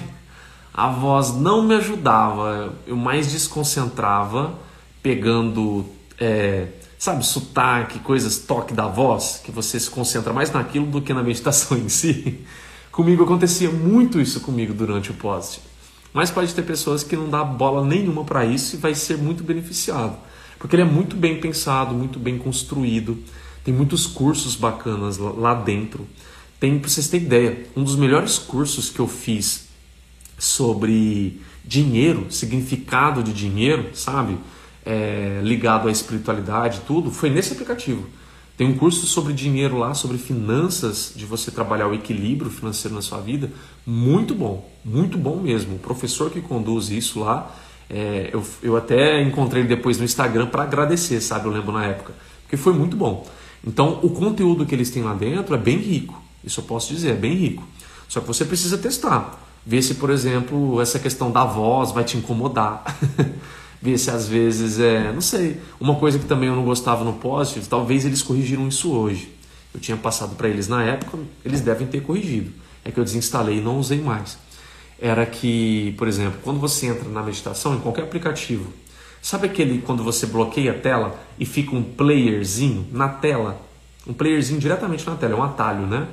[0.72, 4.54] A voz não me ajudava, eu mais desconcentrava
[5.02, 5.84] pegando,
[6.20, 6.68] é,
[7.00, 11.24] sabe, sotaque, coisas, toque da voz, que você se concentra mais naquilo do que na
[11.24, 12.46] meditação em si.
[12.92, 15.60] Comigo acontecia muito isso comigo durante o post.
[16.14, 19.44] Mas pode ter pessoas que não dá bola nenhuma para isso e vai ser muito
[19.44, 20.16] beneficiado.
[20.60, 23.18] Porque ele é muito bem pensado, muito bem construído.
[23.64, 26.08] Tem muitos cursos bacanas lá dentro.
[26.60, 29.68] Tem, para vocês terem ideia, um dos melhores cursos que eu fiz
[30.38, 34.38] sobre dinheiro, significado de dinheiro, sabe?
[34.86, 38.08] É, ligado à espiritualidade, tudo, foi nesse aplicativo.
[38.58, 43.02] Tem um curso sobre dinheiro lá, sobre finanças, de você trabalhar o equilíbrio financeiro na
[43.02, 43.50] sua vida.
[43.86, 45.76] Muito bom, muito bom mesmo.
[45.76, 47.56] O professor que conduz isso lá,
[47.90, 51.46] é, eu, eu até encontrei ele depois no Instagram para agradecer, sabe?
[51.46, 52.14] Eu lembro na época.
[52.42, 53.26] Porque foi muito bom.
[53.66, 56.22] Então, o conteúdo que eles têm lá dentro é bem rico.
[56.44, 57.68] Isso eu posso dizer, é bem rico.
[58.08, 59.40] Só que você precisa testar.
[59.66, 62.84] Ver se, por exemplo, essa questão da voz vai te incomodar.
[63.82, 67.14] ver se às vezes é, não sei, uma coisa que também eu não gostava no
[67.14, 69.34] Positive, talvez eles corrigiram isso hoje.
[69.74, 72.52] Eu tinha passado para eles na época, eles devem ter corrigido.
[72.84, 74.38] É que eu desinstalei e não usei mais.
[75.00, 78.74] Era que, por exemplo, quando você entra na meditação, em qualquer aplicativo,
[79.22, 83.62] Sabe aquele quando você bloqueia a tela e fica um playerzinho na tela?
[84.08, 86.08] Um playerzinho diretamente na tela, é um atalho, né?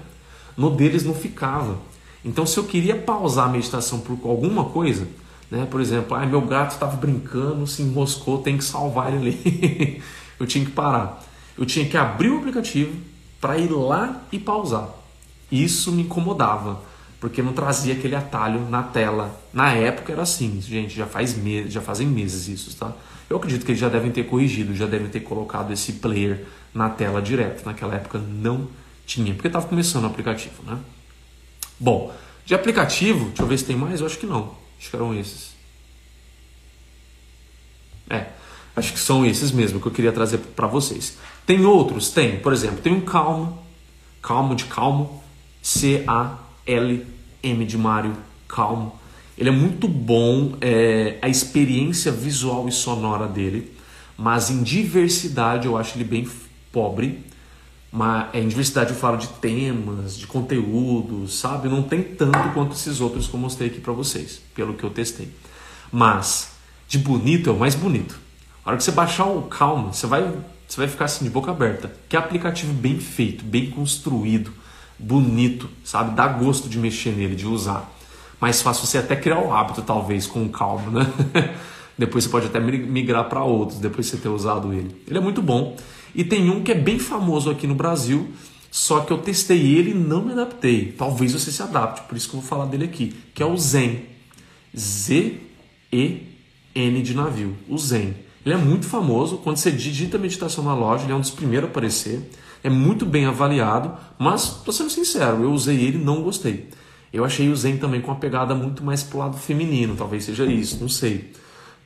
[0.57, 1.79] No deles não ficava.
[2.25, 5.07] Então, se eu queria pausar a meditação por alguma coisa,
[5.51, 5.67] né?
[5.71, 10.03] Por exemplo, ah, meu gato estava brincando, se enroscou, tem que salvar ele ali.
[10.39, 11.23] eu tinha que parar.
[11.57, 12.93] Eu tinha que abrir o aplicativo
[13.41, 14.89] para ir lá e pausar.
[15.51, 16.81] Isso me incomodava,
[17.21, 19.41] porque não trazia aquele atalho na tela.
[19.53, 22.93] Na época era assim, gente, já faz meses, já fazem meses isso, tá?
[23.29, 26.89] Eu acredito que eles já devem ter corrigido, já devem ter colocado esse player na
[26.89, 27.65] tela direto.
[27.65, 28.69] Naquela época não
[29.07, 30.79] tinha, porque estava começando o aplicativo, né?
[31.79, 32.15] Bom,
[32.45, 34.55] de aplicativo, deixa eu ver se tem mais, eu acho que não.
[34.79, 35.57] Acho que eram esses.
[38.09, 38.27] É,
[38.77, 41.19] acho que são esses mesmo que eu queria trazer para vocês.
[41.45, 42.11] Tem outros?
[42.11, 42.39] Tem.
[42.39, 43.59] Por exemplo, tem um Calmo,
[44.23, 45.23] Calmo de Calmo,
[46.67, 48.17] C-A-L-M de Mário,
[48.49, 48.99] Calmo.
[49.39, 53.73] Ele é muito bom, é, a experiência visual e sonora dele,
[54.19, 56.29] mas em diversidade eu acho ele bem
[56.73, 57.25] pobre.
[57.93, 61.69] Mas em diversidade eu falo de temas, de conteúdos, sabe?
[61.69, 64.91] Não tem tanto quanto esses outros que eu mostrei aqui para vocês, pelo que eu
[64.91, 65.31] testei.
[65.91, 66.57] Mas
[66.89, 68.19] de bonito é o mais bonito.
[68.65, 70.23] A hora que você baixar o Calma, você vai,
[70.67, 71.91] você vai ficar assim de boca aberta.
[72.09, 74.53] Que é aplicativo bem feito, bem construído,
[74.99, 76.15] bonito, sabe?
[76.15, 77.93] Dá gosto de mexer nele, de usar.
[78.41, 81.13] Mais fácil você até criar o hábito, talvez, com Calma, né?
[81.97, 84.95] depois você pode até migrar para outros, depois de você ter usado ele.
[85.07, 85.77] Ele é muito bom.
[86.15, 88.29] E tem um que é bem famoso aqui no Brasil,
[88.71, 90.95] só que eu testei ele e não me adaptei.
[90.97, 93.57] Talvez você se adapte, por isso que eu vou falar dele aqui, que é o
[93.57, 94.03] Zen.
[94.77, 96.23] Z-E-N
[97.03, 98.15] de navio, o Zen.
[98.45, 101.69] Ele é muito famoso, quando você digita meditação na loja, ele é um dos primeiros
[101.69, 102.31] a aparecer.
[102.67, 106.69] É muito bem avaliado, mas, tô sendo sincero, eu usei ele não gostei.
[107.13, 110.45] Eu achei o Zen também com uma pegada muito mais pro lado feminino, talvez seja
[110.45, 111.33] isso, não sei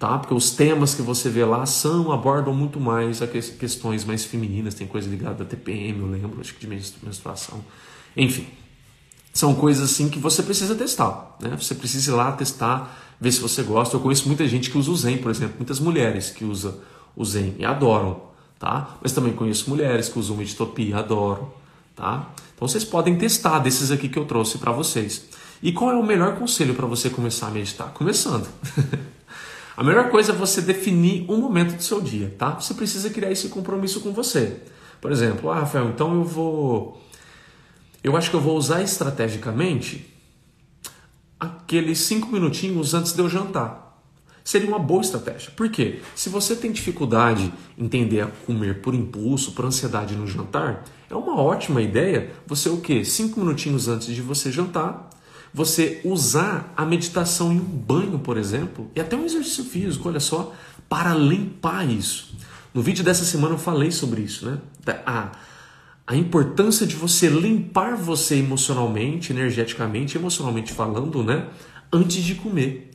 [0.01, 0.18] tá?
[0.18, 4.72] Porque os temas que você vê lá são abordam muito mais a questões mais femininas,
[4.72, 7.62] tem coisa ligada a TPM, eu lembro, acho que de menstruação.
[8.16, 8.47] Enfim,
[9.31, 11.55] são coisas assim que você precisa testar, né?
[11.55, 13.95] Você precisa ir lá testar, ver se você gosta.
[13.95, 16.74] Eu conheço muita gente que usa o Zen, por exemplo, muitas mulheres que usam
[17.14, 18.22] o Zen e adoram,
[18.61, 18.96] tá?
[19.02, 21.50] Mas também conheço mulheres que usam Meditopia, adoram,
[21.96, 22.30] tá?
[22.54, 25.24] Então vocês podem testar desses aqui que eu trouxe para vocês.
[25.62, 27.92] E qual é o melhor conselho para você começar a meditar?
[27.92, 28.46] Começando.
[29.76, 32.50] A melhor coisa é você definir um momento do seu dia, tá?
[32.50, 34.61] Você precisa criar esse compromisso com você.
[35.00, 37.02] Por exemplo, ah, Rafael, então eu vou.
[38.04, 40.06] Eu acho que eu vou usar estrategicamente
[41.38, 43.89] aqueles cinco minutinhos antes de eu jantar.
[44.51, 45.53] Seria uma boa estratégia.
[45.55, 46.01] Por quê?
[46.12, 51.14] Se você tem dificuldade em entender a comer por impulso, por ansiedade no jantar, é
[51.14, 53.05] uma ótima ideia você o quê?
[53.05, 55.09] Cinco minutinhos antes de você jantar,
[55.55, 60.18] você usar a meditação em um banho, por exemplo, e até um exercício físico, olha
[60.18, 60.53] só,
[60.88, 62.34] para limpar isso.
[62.74, 64.59] No vídeo dessa semana eu falei sobre isso, né?
[65.07, 65.30] A,
[66.05, 71.46] a importância de você limpar você emocionalmente, energeticamente, emocionalmente falando, né?
[71.92, 72.89] Antes de comer.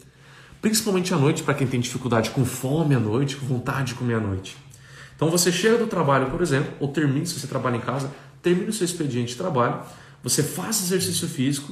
[0.66, 4.16] Principalmente à noite, para quem tem dificuldade com fome à noite, com vontade de comer
[4.16, 4.58] à noite.
[5.16, 8.12] Então você chega do trabalho, por exemplo, ou termina, se você trabalha em casa,
[8.42, 9.82] termina o seu expediente de trabalho,
[10.24, 11.72] você faz exercício físico,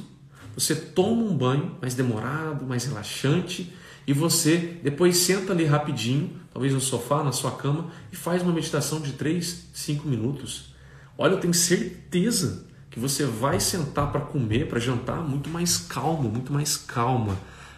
[0.54, 3.72] você toma um banho mais demorado, mais relaxante
[4.06, 8.52] e você depois senta ali rapidinho, talvez no sofá, na sua cama e faz uma
[8.52, 10.72] meditação de 3, 5 minutos.
[11.18, 16.28] Olha, eu tenho certeza que você vai sentar para comer, para jantar muito mais calmo,
[16.28, 17.36] muito mais calma,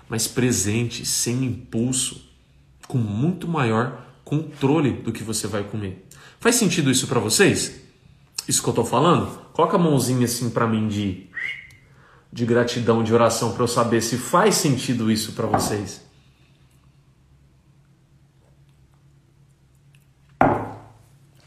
[0.09, 2.29] mais presente, sem impulso,
[2.87, 6.07] com muito maior controle do que você vai comer.
[6.41, 7.81] Faz sentido isso para vocês?
[8.47, 9.27] Isso que eu estou falando?
[9.53, 11.27] Coloca a mãozinha assim para mim de
[12.33, 16.03] de gratidão, de oração, para eu saber se faz sentido isso para vocês.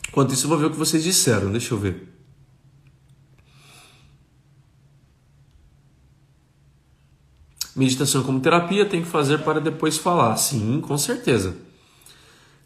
[0.07, 1.51] Enquanto isso, eu vou ver o que vocês disseram.
[1.51, 2.09] Deixa eu ver.
[7.79, 10.35] Meditação como terapia tem que fazer para depois falar.
[10.35, 11.55] Sim, com certeza.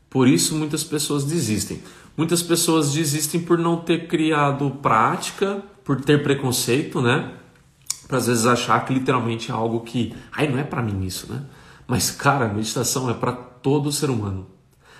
[0.09, 1.83] Por isso muitas pessoas desistem.
[2.17, 7.33] Muitas pessoas desistem por não ter criado prática, por ter preconceito, né?
[8.07, 11.31] para às vezes achar que literalmente é algo que, ai, não é para mim isso,
[11.31, 11.43] né?
[11.87, 14.47] Mas cara, meditação é para todo ser humano.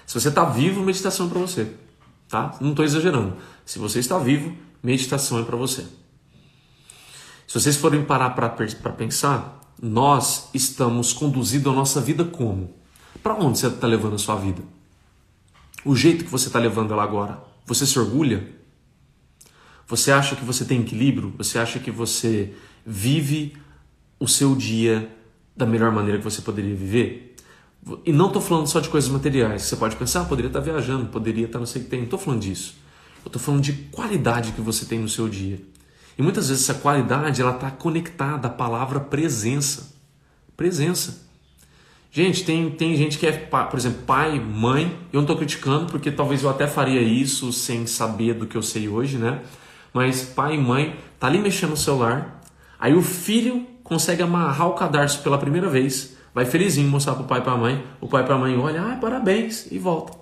[0.06, 1.74] Se você está vivo, meditação é para você,
[2.30, 2.56] tá?
[2.62, 3.36] Não estou exagerando.
[3.66, 5.86] Se você está vivo, meditação é para você.
[7.48, 12.74] Se vocês forem parar para pensar, nós estamos conduzindo a nossa vida como?
[13.22, 14.62] Para onde você está levando a sua vida?
[15.86, 18.48] O jeito que você está levando ela agora, você se orgulha?
[19.88, 21.34] Você acha que você tem equilíbrio?
[21.38, 22.54] Você acha que você
[22.86, 23.54] vive
[24.20, 25.10] o seu dia
[25.56, 27.36] da melhor maneira que você poderia viver?
[28.06, 29.64] E não estou falando só de coisas materiais.
[29.64, 32.00] Você pode pensar, ah, poderia estar viajando, poderia estar não sei o que tem.
[32.00, 32.76] Não estou falando disso.
[33.24, 35.60] Eu estou falando de qualidade que você tem no seu dia.
[36.18, 39.94] E muitas vezes essa qualidade ela está conectada à palavra presença.
[40.56, 41.24] Presença.
[42.12, 44.96] Gente, tem, tem gente que é, por exemplo, pai, mãe.
[45.12, 48.62] Eu não estou criticando porque talvez eu até faria isso sem saber do que eu
[48.62, 49.42] sei hoje, né?
[49.92, 52.40] Mas pai e mãe tá ali mexendo no celular.
[52.80, 56.16] Aí o filho consegue amarrar o cadarço pela primeira vez.
[56.36, 57.84] Vai felizinho mostrar pro pai e pra mãe.
[58.00, 60.14] O pai e pra mãe olha, ah, parabéns, e volta.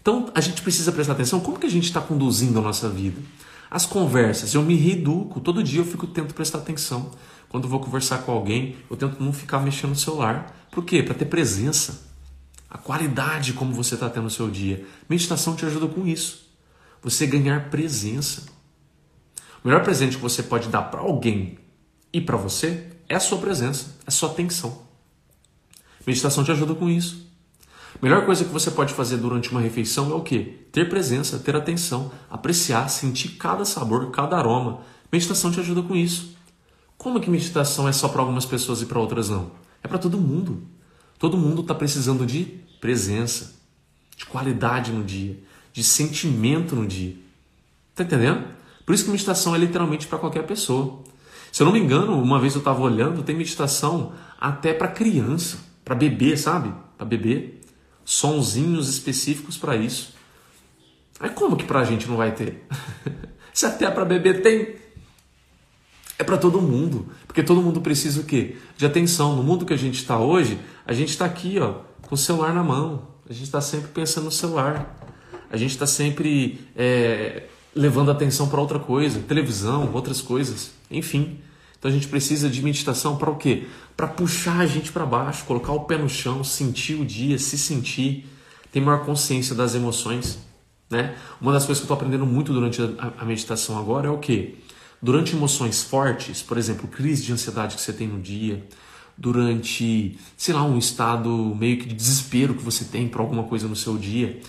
[0.00, 3.20] Então a gente precisa prestar atenção como que a gente está conduzindo a nossa vida.
[3.74, 7.10] As conversas, eu me reeduco, todo dia eu fico tento prestar atenção.
[7.48, 10.68] Quando vou conversar com alguém, eu tento não ficar mexendo no celular.
[10.70, 11.02] Por quê?
[11.02, 12.06] Para ter presença.
[12.70, 14.86] A qualidade como você está tendo o seu dia.
[15.10, 16.48] Meditação te ajuda com isso.
[17.02, 18.44] Você ganhar presença.
[19.64, 21.58] O melhor presente que você pode dar para alguém
[22.12, 24.82] e para você é a sua presença, é a sua atenção.
[26.06, 27.28] Meditação te ajuda com isso.
[28.04, 30.56] Melhor coisa que você pode fazer durante uma refeição é o quê?
[30.70, 34.80] Ter presença, ter atenção, apreciar, sentir cada sabor, cada aroma.
[35.10, 36.36] Meditação te ajuda com isso.
[36.98, 39.52] Como que meditação é só para algumas pessoas e para outras não?
[39.82, 40.64] É para todo mundo.
[41.18, 42.44] Todo mundo está precisando de
[42.78, 43.54] presença,
[44.14, 45.38] de qualidade no dia,
[45.72, 47.16] de sentimento no dia.
[47.94, 48.44] Tá entendendo?
[48.84, 51.00] Por isso que meditação é literalmente para qualquer pessoa.
[51.50, 55.56] Se eu não me engano, uma vez eu estava olhando, tem meditação até para criança,
[55.82, 56.70] para bebê, sabe?
[56.98, 57.63] Para bebê.
[58.04, 60.14] Sonzinhos específicos para isso.
[61.20, 62.66] Aí como que para a gente não vai ter?
[63.52, 64.74] Se até para bebê tem,
[66.18, 68.56] é para todo mundo, porque todo mundo precisa o quê?
[68.76, 69.36] De atenção.
[69.36, 72.52] No mundo que a gente está hoje, a gente está aqui, ó, com o celular
[72.52, 73.08] na mão.
[73.28, 74.96] A gente está sempre pensando no celular.
[75.50, 77.44] A gente está sempre é,
[77.74, 81.38] levando atenção para outra coisa, televisão, outras coisas, enfim.
[81.84, 83.66] Então a gente precisa de meditação para o quê?
[83.94, 87.58] Para puxar a gente para baixo, colocar o pé no chão, sentir o dia, se
[87.58, 88.26] sentir,
[88.72, 90.38] ter maior consciência das emoções.
[90.88, 91.14] Né?
[91.38, 92.80] Uma das coisas que eu estou aprendendo muito durante
[93.18, 94.54] a, meditação agora é o quê?
[95.02, 98.66] Durante emoções fortes, por exemplo, crise de ansiedade que você tem no dia,
[99.16, 103.68] durante, sei lá, um estado meio que de desespero que você tem por alguma coisa
[103.68, 104.40] no seu dia,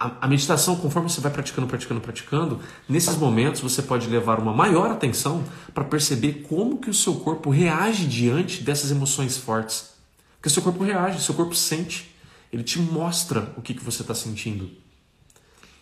[0.00, 4.90] a meditação, conforme você vai praticando, praticando, praticando, nesses momentos você pode levar uma maior
[4.90, 9.92] atenção para perceber como que o seu corpo reage diante dessas emoções fortes.
[10.36, 12.14] Porque o seu corpo reage, o seu corpo sente,
[12.52, 14.70] ele te mostra o que, que você está sentindo.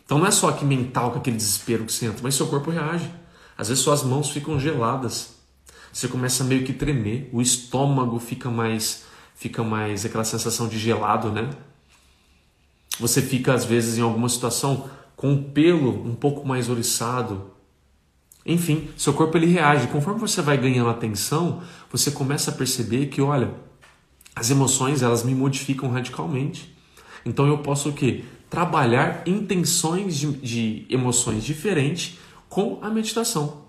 [0.04, 2.70] Então não é só aqui mental com aquele desespero que você entra, mas seu corpo
[2.70, 3.10] reage.
[3.56, 5.36] Às vezes suas mãos ficam geladas,
[5.92, 11.30] você começa meio que tremer, o estômago fica mais, fica mais aquela sensação de gelado,
[11.30, 11.50] né?
[12.98, 17.50] Você fica, às vezes, em alguma situação com o pelo um pouco mais oriçado.
[18.44, 19.86] Enfim, seu corpo ele reage.
[19.88, 23.54] Conforme você vai ganhando atenção, você começa a perceber que, olha,
[24.34, 26.74] as emoções elas me modificam radicalmente.
[27.24, 28.24] Então eu posso o quê?
[28.50, 32.18] Trabalhar intenções de, de emoções diferentes
[32.48, 33.61] com a meditação.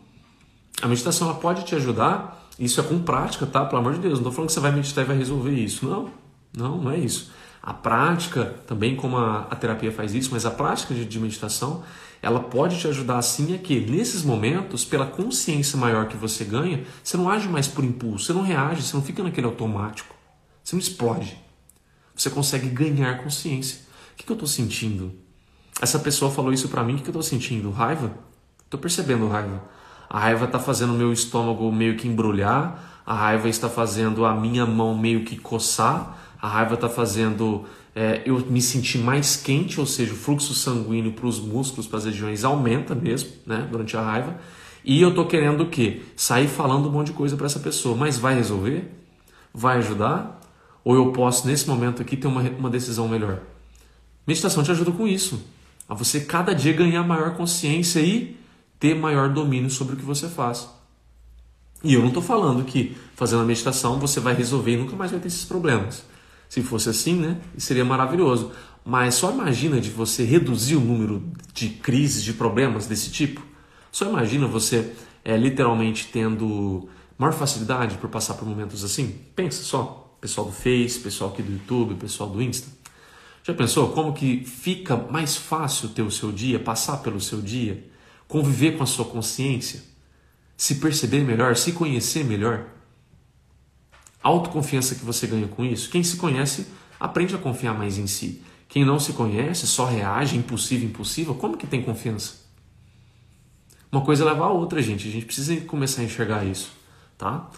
[0.81, 3.65] A meditação ela pode te ajudar, isso é com prática, tá?
[3.65, 5.85] Pelo amor de Deus, não estou falando que você vai meditar e vai resolver isso.
[5.85, 6.09] Não,
[6.55, 7.31] não, não é isso.
[7.61, 11.83] A prática, também como a, a terapia faz isso, mas a prática de, de, meditação,
[12.21, 16.83] ela pode te ajudar assim a que, nesses momentos, pela consciência maior que você ganha,
[17.01, 20.13] você não age mais por impulso, você não reage, você não fica naquele automático,
[20.61, 21.37] você não explode.
[22.15, 23.79] Você consegue ganhar consciência.
[24.13, 25.13] O que, que eu estou sentindo?
[25.81, 27.71] Essa pessoa falou isso para mim, o que, que eu estou sentindo?
[27.71, 28.13] Raiva?
[28.65, 29.63] Estou percebendo raiva.
[30.13, 34.35] A raiva está fazendo o meu estômago meio que embrulhar, a raiva está fazendo a
[34.35, 39.79] minha mão meio que coçar, a raiva está fazendo é, eu me sentir mais quente,
[39.79, 43.97] ou seja, o fluxo sanguíneo para os músculos, para as regiões aumenta mesmo, né, durante
[43.97, 44.37] a raiva.
[44.85, 46.03] E eu tô querendo o quê?
[46.15, 47.95] Sair falando um monte de coisa para essa pessoa.
[47.95, 48.93] Mas vai resolver?
[49.51, 50.41] Vai ajudar?
[50.83, 53.39] Ou eu posso, nesse momento aqui, ter uma, uma decisão melhor?
[54.27, 55.41] Meditação te ajuda com isso.
[55.89, 58.42] A você cada dia ganhar maior consciência e
[58.83, 60.67] ter maior domínio sobre o que você faz.
[61.81, 65.09] E eu não estou falando que fazendo a meditação você vai resolver e nunca mais
[65.09, 66.03] vai ter esses problemas.
[66.49, 67.39] Se fosse assim, né?
[67.57, 68.51] Seria maravilhoso.
[68.83, 71.23] Mas só imagina de você reduzir o número
[71.53, 73.41] de crises, de problemas desse tipo.
[73.89, 79.15] Só imagina você é, literalmente tendo maior facilidade por passar por momentos assim.
[79.33, 82.67] Pensa só, pessoal do Face, pessoal aqui do YouTube, pessoal do Insta.
[83.45, 87.92] Já pensou como que fica mais fácil ter o seu dia, passar pelo seu dia,
[88.33, 89.79] conviver com a sua consciência,
[90.57, 92.65] se perceber melhor, se conhecer melhor?
[94.23, 95.87] autoconfiança que você ganha com isso?
[95.91, 96.65] Quem se conhece
[96.99, 98.41] aprende a confiar mais em si.
[98.67, 102.41] Quem não se conhece só reage impulsivo, impulsiva, como que tem confiança?
[103.91, 105.07] Uma coisa leva a outra, gente.
[105.07, 106.71] A gente precisa começar a enxergar isso,
[107.15, 107.51] tá?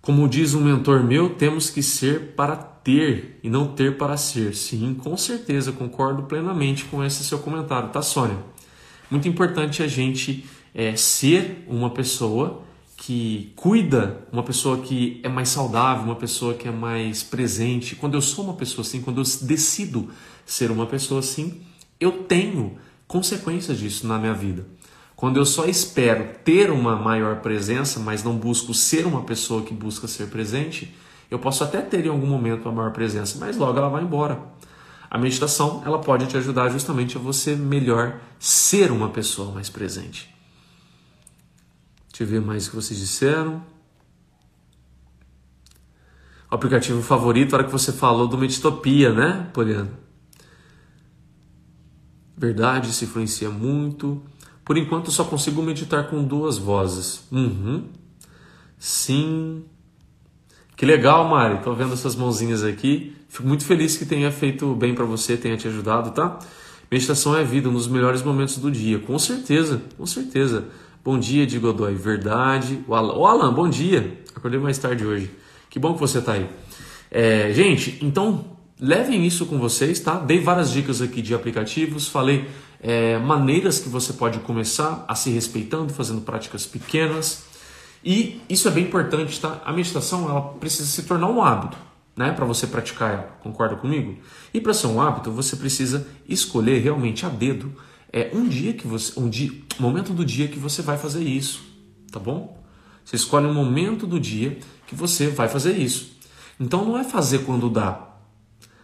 [0.00, 4.54] Como diz um mentor meu, temos que ser para ter e não ter para ser.
[4.54, 8.55] Sim, com certeza, concordo plenamente com esse seu comentário, tá, Sônia?
[9.10, 10.44] Muito importante a gente
[10.74, 12.62] é, ser uma pessoa
[12.96, 17.94] que cuida, uma pessoa que é mais saudável, uma pessoa que é mais presente.
[17.94, 20.10] Quando eu sou uma pessoa assim, quando eu decido
[20.44, 21.60] ser uma pessoa assim,
[22.00, 24.66] eu tenho consequências disso na minha vida.
[25.14, 29.72] Quando eu só espero ter uma maior presença, mas não busco ser uma pessoa que
[29.72, 30.94] busca ser presente,
[31.30, 34.38] eu posso até ter em algum momento uma maior presença, mas logo ela vai embora.
[35.16, 40.28] A meditação, ela pode te ajudar justamente a você melhor ser uma pessoa mais presente.
[42.10, 43.62] Deixa eu ver mais o que vocês disseram.
[46.50, 49.88] O aplicativo favorito, a hora que você falou do Meditopia, né, Poliana?
[52.36, 54.22] Verdade, se influencia muito.
[54.66, 57.26] Por enquanto, só consigo meditar com duas vozes.
[57.32, 57.88] Uhum.
[58.78, 59.64] Sim.
[60.76, 61.62] Que legal, Mari.
[61.62, 63.16] Tô vendo essas mãozinhas aqui.
[63.36, 66.38] Fico muito feliz que tenha feito bem para você, tenha te ajudado, tá?
[66.90, 68.98] Meditação é vida, um dos melhores momentos do dia.
[68.98, 70.64] Com certeza, com certeza.
[71.04, 71.94] Bom dia, de Godoy.
[71.96, 72.82] Verdade.
[72.88, 74.22] O Alan, o Alan bom dia.
[74.34, 75.30] Acordei mais tarde hoje.
[75.68, 76.48] Que bom que você tá aí.
[77.10, 78.42] É, gente, então
[78.80, 80.14] levem isso com vocês, tá?
[80.14, 82.48] Dei várias dicas aqui de aplicativos, falei
[82.80, 87.44] é, maneiras que você pode começar a se respeitando, fazendo práticas pequenas.
[88.02, 89.60] E isso é bem importante, tá?
[89.62, 91.76] A meditação ela precisa se tornar um hábito,
[92.16, 92.32] né?
[92.32, 93.38] Para você praticar ela.
[93.40, 94.16] Concorda comigo?
[94.54, 97.72] E para ser um hábito, você precisa escolher realmente a dedo
[98.12, 101.62] é um dia que você, um dia, momento do dia que você vai fazer isso,
[102.10, 102.64] tá bom?
[103.04, 106.16] Você escolhe um momento do dia que você vai fazer isso.
[106.58, 108.08] Então não é fazer quando dá.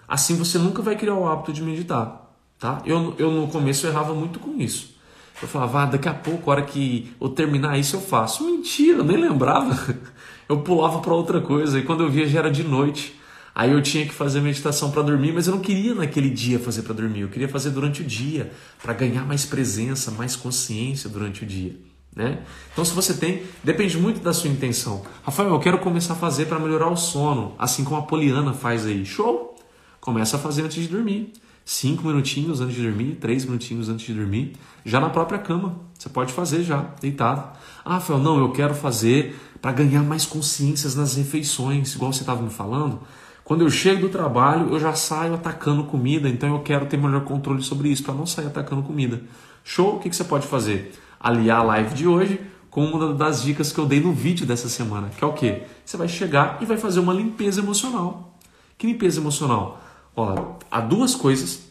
[0.07, 2.31] Assim você nunca vai criar o hábito de meditar.
[2.59, 2.83] Tá?
[2.85, 4.95] Eu, eu no começo errava muito com isso.
[5.41, 8.45] Eu falava, ah, daqui a pouco, a hora que eu terminar isso, eu faço.
[8.45, 9.75] Mentira, eu nem lembrava.
[10.49, 13.19] Eu pulava para outra coisa e quando eu via já era de noite.
[13.55, 16.83] Aí eu tinha que fazer meditação para dormir, mas eu não queria naquele dia fazer
[16.83, 17.21] para dormir.
[17.21, 18.51] Eu queria fazer durante o dia,
[18.83, 21.77] para ganhar mais presença, mais consciência durante o dia.
[22.15, 22.41] Né?
[22.73, 25.03] Então, se você tem, depende muito da sua intenção.
[25.23, 28.87] Rafael, eu quero começar a fazer para melhorar o sono, assim como a Poliana faz
[28.87, 29.05] aí.
[29.05, 29.57] Show!
[30.01, 31.33] Começa a fazer antes de dormir
[31.65, 35.77] cinco minutinhos antes de dormir, três minutinhos antes de dormir, já na própria cama.
[35.99, 37.57] Você pode fazer já, deitado.
[37.85, 42.43] Ah, Rafael, não, eu quero fazer para ganhar mais consciências nas refeições, igual você estava
[42.43, 43.01] me falando.
[43.45, 47.25] Quando eu chego do trabalho, eu já saio atacando comida, então eu quero ter melhor
[47.25, 49.21] controle sobre isso, para não sair atacando comida.
[49.65, 49.97] Show?
[49.97, 50.95] O que, que você pode fazer?
[51.19, 52.41] Aliar a live de hoje
[52.71, 55.65] com uma das dicas que eu dei no vídeo dessa semana, que é o quê?
[55.85, 58.39] Você vai chegar e vai fazer uma limpeza emocional.
[58.79, 59.83] Que limpeza emocional?
[60.17, 61.65] Ó, há duas coisas,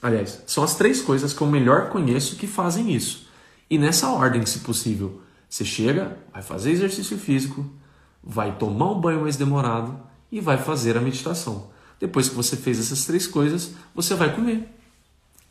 [0.00, 3.28] aliás, são as três coisas que eu melhor conheço que fazem isso.
[3.68, 5.20] E nessa ordem, se possível.
[5.48, 7.66] Você chega, vai fazer exercício físico,
[8.22, 11.70] vai tomar um banho mais demorado e vai fazer a meditação.
[11.98, 14.68] Depois que você fez essas três coisas, você vai comer.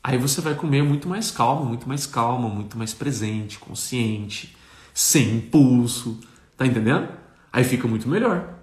[0.03, 4.55] Aí você vai comer muito mais calmo, muito mais calma, muito mais presente, consciente,
[4.93, 6.19] sem impulso.
[6.55, 7.09] Tá entendendo?
[7.51, 8.53] Aí fica muito melhor.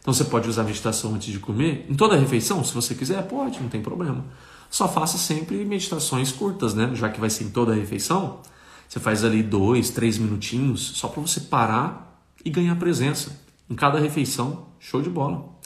[0.00, 3.22] Então você pode usar meditação antes de comer, em toda a refeição, se você quiser,
[3.26, 4.24] pode, não tem problema.
[4.70, 6.90] Só faça sempre meditações curtas, né?
[6.94, 8.40] Já que vai ser em toda a refeição,
[8.88, 13.40] você faz ali dois, três minutinhos, só para você parar e ganhar presença.
[13.68, 15.59] Em cada refeição, show de bola.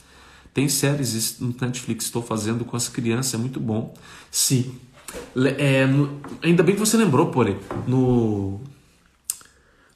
[0.54, 3.92] Tem séries no Netflix, estou fazendo com as crianças, é muito bom.
[4.30, 4.78] Sim.
[5.58, 8.60] É, no, ainda bem que você lembrou, porém, no,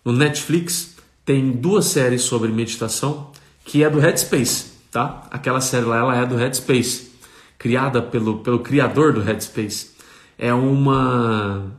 [0.04, 3.30] no Netflix tem duas séries sobre meditação
[3.64, 5.28] que é do Headspace, tá?
[5.30, 7.12] Aquela série lá, ela é do Headspace,
[7.56, 9.92] criada pelo, pelo criador do Headspace.
[10.36, 11.70] É uma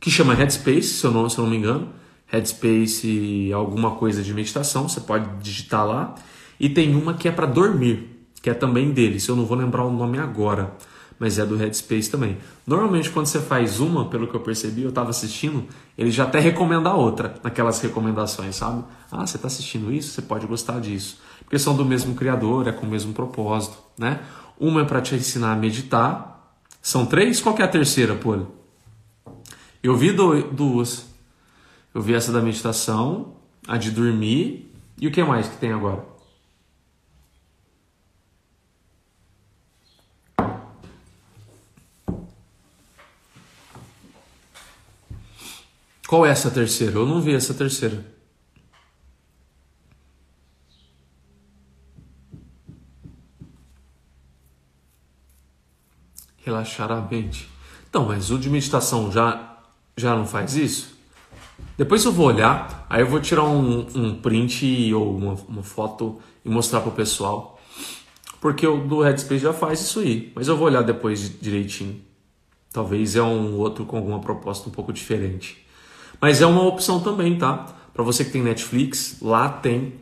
[0.00, 1.88] que chama Headspace, se eu não, se eu não me engano.
[2.28, 6.14] Headspace, alguma coisa de meditação, você pode digitar lá.
[6.58, 9.56] E tem uma que é para dormir, que é também dele, se eu não vou
[9.56, 10.72] lembrar o nome agora
[11.18, 12.36] mas é do Headspace também.
[12.66, 15.64] Normalmente, quando você faz uma, pelo que eu percebi, eu estava assistindo,
[15.96, 18.84] ele já até recomenda a outra, naquelas recomendações, sabe?
[19.10, 20.10] Ah, você está assistindo isso?
[20.10, 21.18] Você pode gostar disso.
[21.40, 24.20] Porque são do mesmo criador, é com o mesmo propósito, né?
[24.58, 26.58] Uma é para te ensinar a meditar.
[26.82, 27.40] São três?
[27.40, 28.38] Qual é a terceira, Pô?
[29.82, 31.06] Eu vi duas.
[31.94, 33.36] Eu vi essa da meditação,
[33.66, 36.15] a de dormir, e o que mais que tem agora?
[46.06, 46.94] Qual é essa terceira?
[46.94, 48.04] Eu não vi essa terceira.
[56.44, 57.48] Relaxar a mente.
[57.88, 59.58] Então, mas o de meditação já,
[59.96, 60.96] já não faz isso?
[61.76, 66.20] Depois eu vou olhar, aí eu vou tirar um, um print ou uma, uma foto
[66.44, 67.60] e mostrar pro pessoal.
[68.40, 70.32] Porque o do Headspace já faz isso aí.
[70.36, 72.00] Mas eu vou olhar depois direitinho.
[72.72, 75.65] Talvez é um outro com alguma proposta um pouco diferente.
[76.20, 77.66] Mas é uma opção também, tá?
[77.92, 79.94] Para você que tem Netflix, lá tem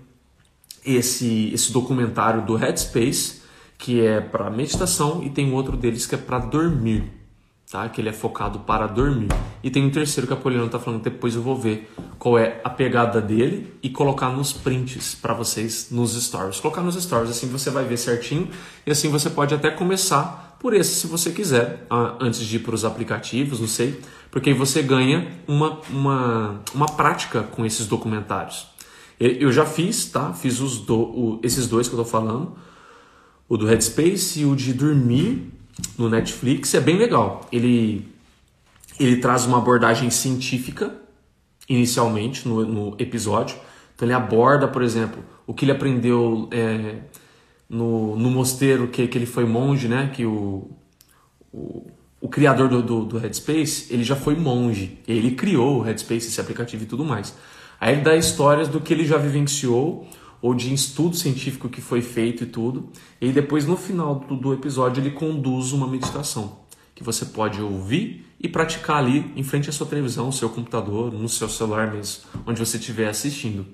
[0.85, 3.43] esse, esse documentário do Headspace,
[3.79, 7.25] que é para meditação, e tem outro deles que é para dormir
[7.75, 7.89] tá?
[7.89, 9.27] Que ele é focado para dormir.
[9.61, 12.61] E tem um terceiro que a Poliana tá falando, depois eu vou ver qual é
[12.63, 16.61] a pegada dele e colocar nos prints para vocês nos stories.
[16.61, 18.49] Colocar nos stories, assim você vai ver certinho
[18.87, 22.61] e assim você pode até começar por esse se você quiser, ah, antes de ir
[22.61, 24.01] para os aplicativos, não sei,
[24.31, 28.67] porque aí você ganha uma, uma, uma prática com esses documentários.
[29.21, 30.33] Eu já fiz, tá?
[30.33, 32.57] Fiz os do, o, esses dois que eu tô falando,
[33.47, 35.53] o do Headspace e o de dormir
[35.99, 37.47] no Netflix, é bem legal.
[37.53, 38.09] Ele,
[38.99, 40.95] ele traz uma abordagem científica
[41.69, 43.59] inicialmente no, no episódio.
[43.95, 47.01] Então ele aborda, por exemplo, o que ele aprendeu é,
[47.69, 50.11] no, no mosteiro que, que ele foi monge, né?
[50.13, 50.71] Que o,
[51.53, 51.91] o,
[52.21, 54.99] o criador do, do, do, Headspace, ele já foi monge.
[55.07, 57.35] Ele criou o Headspace, esse aplicativo e tudo mais.
[57.81, 60.09] Aí ele dá histórias do que ele já vivenciou
[60.41, 62.91] ou de estudo científico que foi feito e tudo.
[63.21, 68.27] E depois, no final do, do episódio, ele conduz uma meditação que você pode ouvir
[68.39, 72.61] e praticar ali em frente à sua televisão, seu computador, no seu celular mesmo, onde
[72.61, 73.67] você estiver assistindo.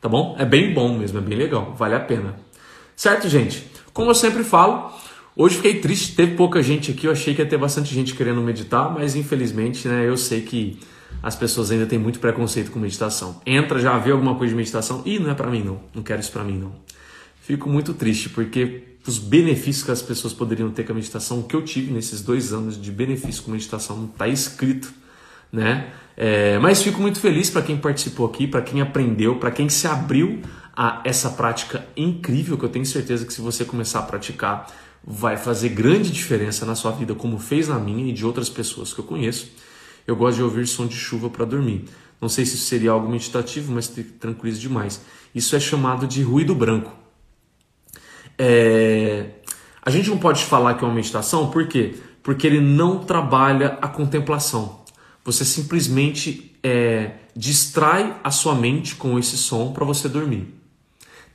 [0.00, 0.36] Tá bom?
[0.38, 2.36] É bem bom mesmo, é bem legal, vale a pena.
[3.00, 3.64] Certo, gente?
[3.94, 4.92] Como eu sempre falo,
[5.34, 8.42] hoje fiquei triste, teve pouca gente aqui, eu achei que ia ter bastante gente querendo
[8.42, 10.78] meditar, mas infelizmente, né, eu sei que
[11.22, 13.40] as pessoas ainda têm muito preconceito com meditação.
[13.46, 16.20] Entra, já vê alguma coisa de meditação, e não é para mim não, não quero
[16.20, 16.72] isso para mim não.
[17.40, 21.44] Fico muito triste porque os benefícios que as pessoas poderiam ter com a meditação, o
[21.44, 24.92] que eu tive nesses dois anos de benefício com meditação não está escrito,
[25.50, 25.88] né?
[26.18, 29.86] É, mas fico muito feliz para quem participou aqui, para quem aprendeu, para quem se
[29.86, 30.42] abriu
[30.82, 34.66] a essa prática incrível que eu tenho certeza que se você começar a praticar
[35.04, 38.90] vai fazer grande diferença na sua vida, como fez na minha e de outras pessoas
[38.90, 39.52] que eu conheço.
[40.06, 41.84] Eu gosto de ouvir som de chuva para dormir.
[42.18, 45.02] Não sei se isso seria algo meditativo, mas tranquiliza demais.
[45.34, 46.90] Isso é chamado de ruído branco.
[48.38, 49.32] É...
[49.82, 51.94] A gente não pode falar que é uma meditação, por quê?
[52.22, 54.80] Porque ele não trabalha a contemplação.
[55.26, 60.59] Você simplesmente é, distrai a sua mente com esse som para você dormir.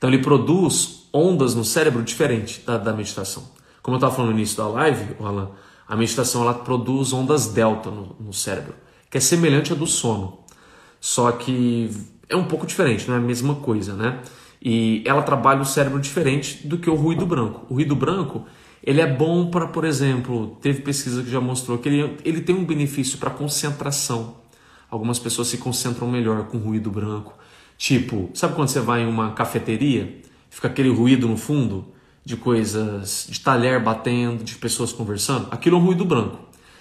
[0.06, 3.42] Então ele produz ondas no cérebro diferente da, da meditação.
[3.82, 5.50] Como eu estava falando no início da live, Alan,
[5.88, 8.74] a meditação ela produz ondas delta no, no cérebro,
[9.10, 10.44] que é semelhante à do sono,
[11.00, 11.90] só que
[12.28, 14.20] é um pouco diferente, não é a mesma coisa, né?
[14.62, 17.66] E ela trabalha o cérebro diferente do que o ruído branco.
[17.68, 18.44] O ruído branco
[18.84, 22.54] ele é bom para, por exemplo, teve pesquisa que já mostrou que ele, ele tem
[22.54, 24.36] um benefício para concentração.
[24.88, 27.34] Algumas pessoas se concentram melhor com ruído branco.
[27.78, 30.20] Tipo, sabe quando você vai em uma cafeteria,
[30.50, 31.96] fica aquele ruído no fundo?
[32.26, 36.38] de coisas, de talher batendo, de pessoas conversando, aquilo é um ruído branco.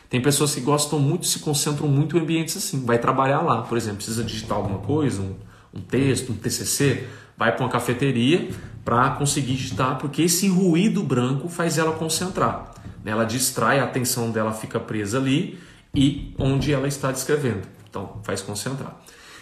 [0.09, 2.83] Tem pessoas que gostam muito, se concentram muito em ambientes assim.
[2.83, 5.35] Vai trabalhar lá, por exemplo, precisa digitar alguma coisa, um,
[5.71, 8.49] um texto, um TCC, vai para uma cafeteria
[8.83, 12.73] para conseguir digitar, porque esse ruído branco faz ela concentrar.
[13.05, 15.59] Ela distrai, a atenção dela fica presa ali
[15.93, 17.67] e onde ela está descrevendo.
[17.87, 18.99] Então, faz concentrar.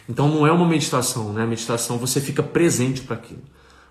[0.08, 1.44] Então, não é uma meditação, né?
[1.44, 3.42] A meditação você fica presente para aquilo.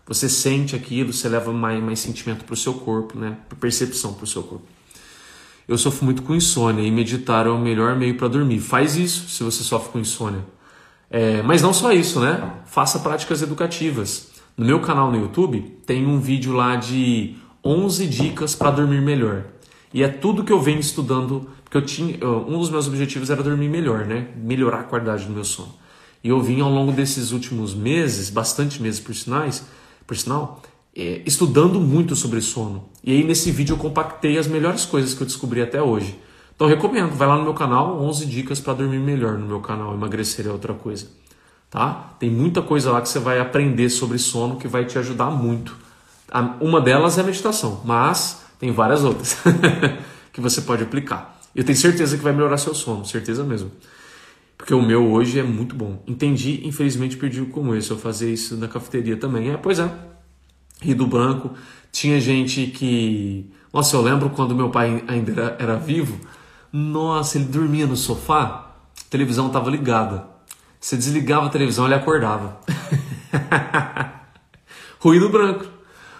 [0.07, 3.37] Você sente aquilo, você leva mais, mais sentimento para o seu corpo, né?
[3.61, 4.67] percepção para o seu corpo.
[5.67, 8.59] Eu sofro muito com insônia e meditar é o melhor meio para dormir.
[8.59, 10.45] Faz isso se você sofre com insônia.
[11.09, 12.53] É, mas não só isso, né?
[12.67, 14.33] Faça práticas educativas.
[14.57, 19.45] No meu canal no YouTube tem um vídeo lá de 11 dicas para dormir melhor.
[19.95, 23.43] E é tudo que eu venho estudando, porque eu tinha, um dos meus objetivos era
[23.43, 24.29] dormir melhor, né?
[24.37, 25.75] Melhorar a qualidade do meu sono.
[26.23, 29.65] E eu vim ao longo desses últimos meses, bastante meses por sinais,
[30.07, 30.63] por sinal,
[30.95, 32.85] é, estudando muito sobre sono.
[33.03, 36.19] E aí nesse vídeo eu compactei as melhores coisas que eu descobri até hoje.
[36.55, 39.95] Então recomendo, vai lá no meu canal, 11 dicas para dormir melhor no meu canal,
[39.95, 41.07] emagrecer é outra coisa.
[41.71, 42.15] Tá?
[42.19, 45.75] Tem muita coisa lá que você vai aprender sobre sono que vai te ajudar muito.
[46.61, 49.39] Uma delas é a meditação, mas tem várias outras
[50.33, 51.41] que você pode aplicar.
[51.55, 53.71] Eu tenho certeza que vai melhorar seu sono, certeza mesmo.
[54.63, 56.01] Porque o meu hoje é muito bom.
[56.07, 57.95] Entendi, infelizmente perdi o começo.
[57.95, 59.51] Eu fazia isso na cafeteria também.
[59.51, 59.93] É, pois é.
[60.81, 61.51] Rio do Branco.
[61.91, 63.51] Tinha gente que.
[63.75, 66.17] Nossa, eu lembro quando meu pai ainda era, era vivo.
[66.73, 70.29] Nossa, ele dormia no sofá, a televisão estava ligada.
[70.79, 72.61] Você desligava a televisão, ele acordava.
[75.01, 75.67] Ruído branco.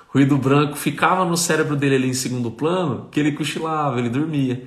[0.09, 4.67] Ruído branco ficava no cérebro dele ali em segundo plano, que ele cochilava, ele dormia.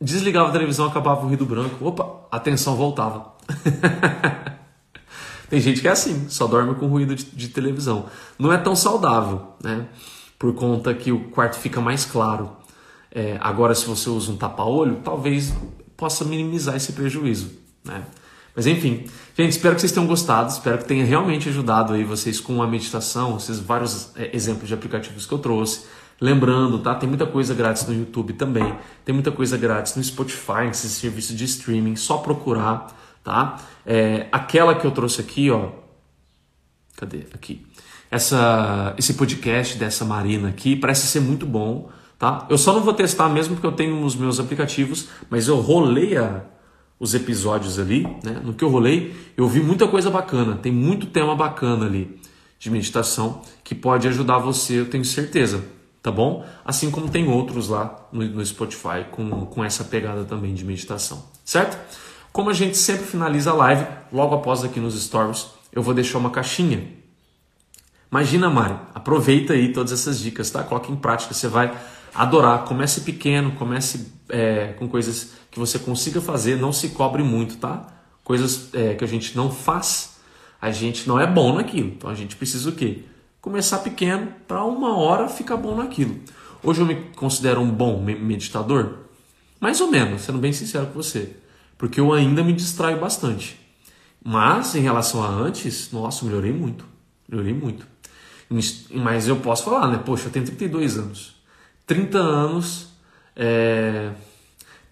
[0.00, 1.84] Desligava a televisão, acabava o ruído branco.
[1.84, 3.34] Opa, a atenção voltava.
[5.50, 8.06] Tem gente que é assim, só dorme com ruído de, de, televisão.
[8.38, 9.88] Não é tão saudável, né?
[10.38, 12.52] Por conta que o quarto fica mais claro.
[13.10, 15.52] É, agora, se você usa um tapa-olho, talvez
[15.96, 17.50] possa minimizar esse prejuízo,
[17.84, 18.04] né?
[18.54, 19.04] Mas enfim,
[19.36, 22.66] gente, espero que vocês tenham gostado, espero que tenha realmente ajudado aí vocês com a
[22.66, 25.84] meditação, esses vários é, exemplos de aplicativos que eu trouxe.
[26.20, 26.94] Lembrando, tá?
[26.94, 31.34] Tem muita coisa grátis no YouTube também, tem muita coisa grátis no Spotify, nesses serviços
[31.34, 32.94] de streaming, só procurar,
[33.24, 33.58] tá?
[33.86, 35.70] É, aquela que eu trouxe aqui, ó.
[36.96, 37.24] Cadê?
[37.32, 37.66] Aqui.
[38.10, 42.46] Essa, esse podcast dessa Marina aqui parece ser muito bom, tá?
[42.50, 46.18] Eu só não vou testar mesmo porque eu tenho nos meus aplicativos, mas eu rolei
[46.18, 46.42] a,
[46.98, 48.42] os episódios ali, né?
[48.44, 52.20] No que eu rolei, eu vi muita coisa bacana, tem muito tema bacana ali
[52.58, 55.64] de meditação que pode ajudar você, eu tenho certeza,
[56.02, 56.44] tá bom?
[56.64, 61.24] Assim como tem outros lá no, no Spotify com, com essa pegada também de meditação,
[61.44, 61.78] certo?
[62.32, 66.18] Como a gente sempre finaliza a live, logo após aqui nos stories, eu vou deixar
[66.18, 66.86] uma caixinha.
[68.10, 70.62] Imagina, Mari, aproveita aí todas essas dicas, tá?
[70.62, 71.76] Coloque em prática, você vai
[72.14, 72.64] adorar.
[72.64, 77.86] Comece pequeno, comece é, com coisas que você consiga fazer, não se cobre muito, tá?
[78.24, 80.16] Coisas é, que a gente não faz,
[80.60, 81.88] a gente não é bom naquilo.
[81.88, 83.04] Então a gente precisa o quê?
[83.40, 86.18] Começar pequeno para uma hora ficar bom naquilo.
[86.62, 88.98] Hoje eu me considero um bom meditador?
[89.58, 91.36] Mais ou menos, sendo bem sincero com você.
[91.78, 93.58] Porque eu ainda me distraio bastante.
[94.22, 96.84] Mas em relação a antes, nossa, melhorei muito.
[97.28, 97.86] Melhorei muito.
[98.92, 99.98] Mas eu posso falar, né?
[100.04, 101.36] Poxa, eu tenho 32 anos.
[101.86, 102.90] 30 anos
[103.36, 104.10] é,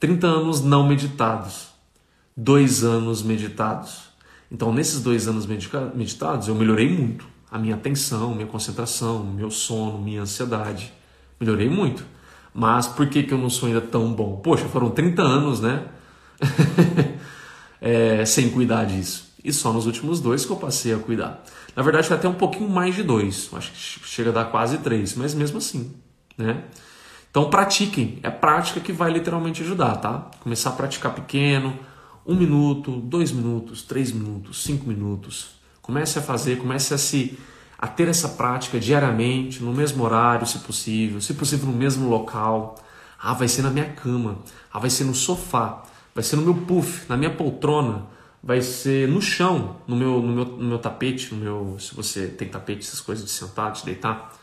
[0.01, 1.69] 30 anos não meditados,
[2.37, 4.09] dois anos meditados.
[4.51, 7.27] Então, nesses dois anos meditados, eu melhorei muito.
[7.51, 10.93] A minha atenção, minha concentração, meu sono, minha ansiedade.
[11.41, 12.05] Melhorei muito.
[12.53, 14.37] Mas por que, que eu não sou ainda tão bom?
[14.37, 15.87] Poxa, foram 30 anos, né?
[17.81, 19.33] é, sem cuidar disso.
[19.43, 21.43] E só nos últimos dois que eu passei a cuidar.
[21.75, 23.49] Na verdade, foi até um pouquinho mais de dois.
[23.53, 25.95] Acho que chega a dar quase três, mas mesmo assim,
[26.37, 26.65] né?
[27.31, 30.31] Então pratiquem, é prática que vai literalmente ajudar, tá?
[30.41, 31.79] Começar a praticar pequeno,
[32.27, 35.58] um minuto, dois minutos, três minutos, cinco minutos.
[35.89, 37.39] Comece a fazer, comece a se
[37.79, 42.77] a ter essa prática diariamente, no mesmo horário, se possível, se possível no mesmo local.
[43.19, 44.37] Ah, vai ser na minha cama,
[44.71, 45.83] ah, vai ser no sofá,
[46.15, 48.05] vai ser no meu puff, na minha poltrona,
[48.43, 52.27] vai ser no chão, no meu, no meu, no meu tapete, no meu, se você
[52.27, 54.37] tem tapete, essas coisas de sentar, de deitar.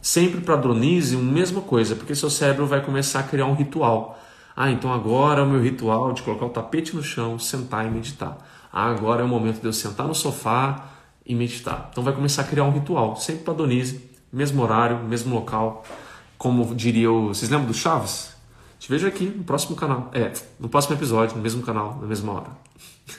[0.00, 4.16] Sempre padronize a mesma coisa, porque seu cérebro vai começar a criar um ritual.
[4.54, 7.90] Ah, então agora é o meu ritual de colocar o tapete no chão, sentar e
[7.90, 8.38] meditar.
[8.72, 10.86] Agora é o momento de eu sentar no sofá
[11.26, 11.88] e meditar.
[11.90, 13.16] Então vai começar a criar um ritual.
[13.16, 15.84] Sempre padronize, mesmo horário, mesmo local.
[16.38, 17.28] Como diria o.
[17.28, 18.32] Vocês lembram do Chaves?
[18.78, 20.10] Te vejo aqui no próximo canal.
[20.12, 22.50] É, no próximo episódio, no mesmo canal, na mesma hora.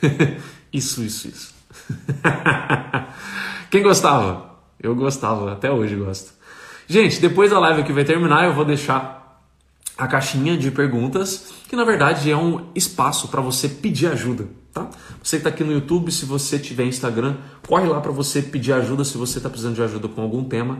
[0.73, 1.53] isso, isso, isso.
[3.69, 4.51] Quem gostava?
[4.79, 6.33] Eu gostava, até hoje gosto.
[6.87, 9.22] Gente, depois da live que vai terminar, eu vou deixar
[9.97, 14.89] a caixinha de perguntas, que na verdade é um espaço para você pedir ajuda, tá?
[15.21, 17.37] Você que está aqui no YouTube, se você tiver Instagram,
[17.67, 20.79] corre lá para você pedir ajuda se você está precisando de ajuda com algum tema.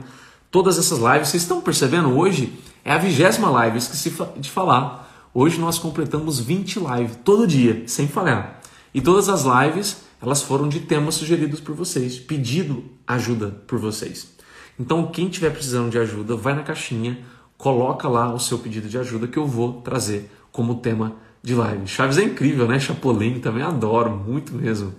[0.50, 2.16] Todas essas lives, vocês estão percebendo?
[2.16, 2.52] Hoje
[2.84, 5.28] é a vigésima live, esqueci de falar.
[5.32, 8.60] Hoje nós completamos 20 lives todo dia, sem falhar.
[8.92, 14.32] E todas as lives, elas foram de temas sugeridos por vocês, pedido ajuda por vocês.
[14.78, 17.18] Então, quem tiver precisando de ajuda, vai na caixinha,
[17.56, 21.86] coloca lá o seu pedido de ajuda que eu vou trazer como tema de live.
[21.86, 22.80] Chaves é incrível, né?
[22.80, 24.94] Chapolin também adoro, muito mesmo.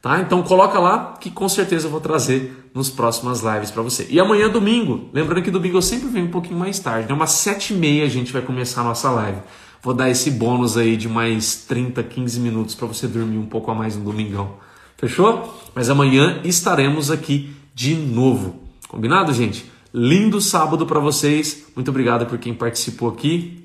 [0.00, 0.20] Tá?
[0.20, 4.06] Então coloca lá que com certeza eu vou trazer nos próximas lives para você.
[4.08, 7.14] E amanhã domingo, lembrando que domingo eu sempre venho um pouquinho mais tarde, né?
[7.14, 9.38] Umas sete e meia a gente vai começar a nossa live.
[9.82, 13.70] Vou dar esse bônus aí de mais 30, 15 minutos para você dormir um pouco
[13.70, 14.54] a mais no domingão.
[14.96, 15.62] Fechou?
[15.74, 18.60] Mas amanhã estaremos aqui de novo.
[18.88, 19.70] Combinado, gente?
[19.92, 21.66] Lindo sábado para vocês.
[21.74, 23.64] Muito obrigado por quem participou aqui.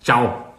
[0.00, 0.51] Tchau.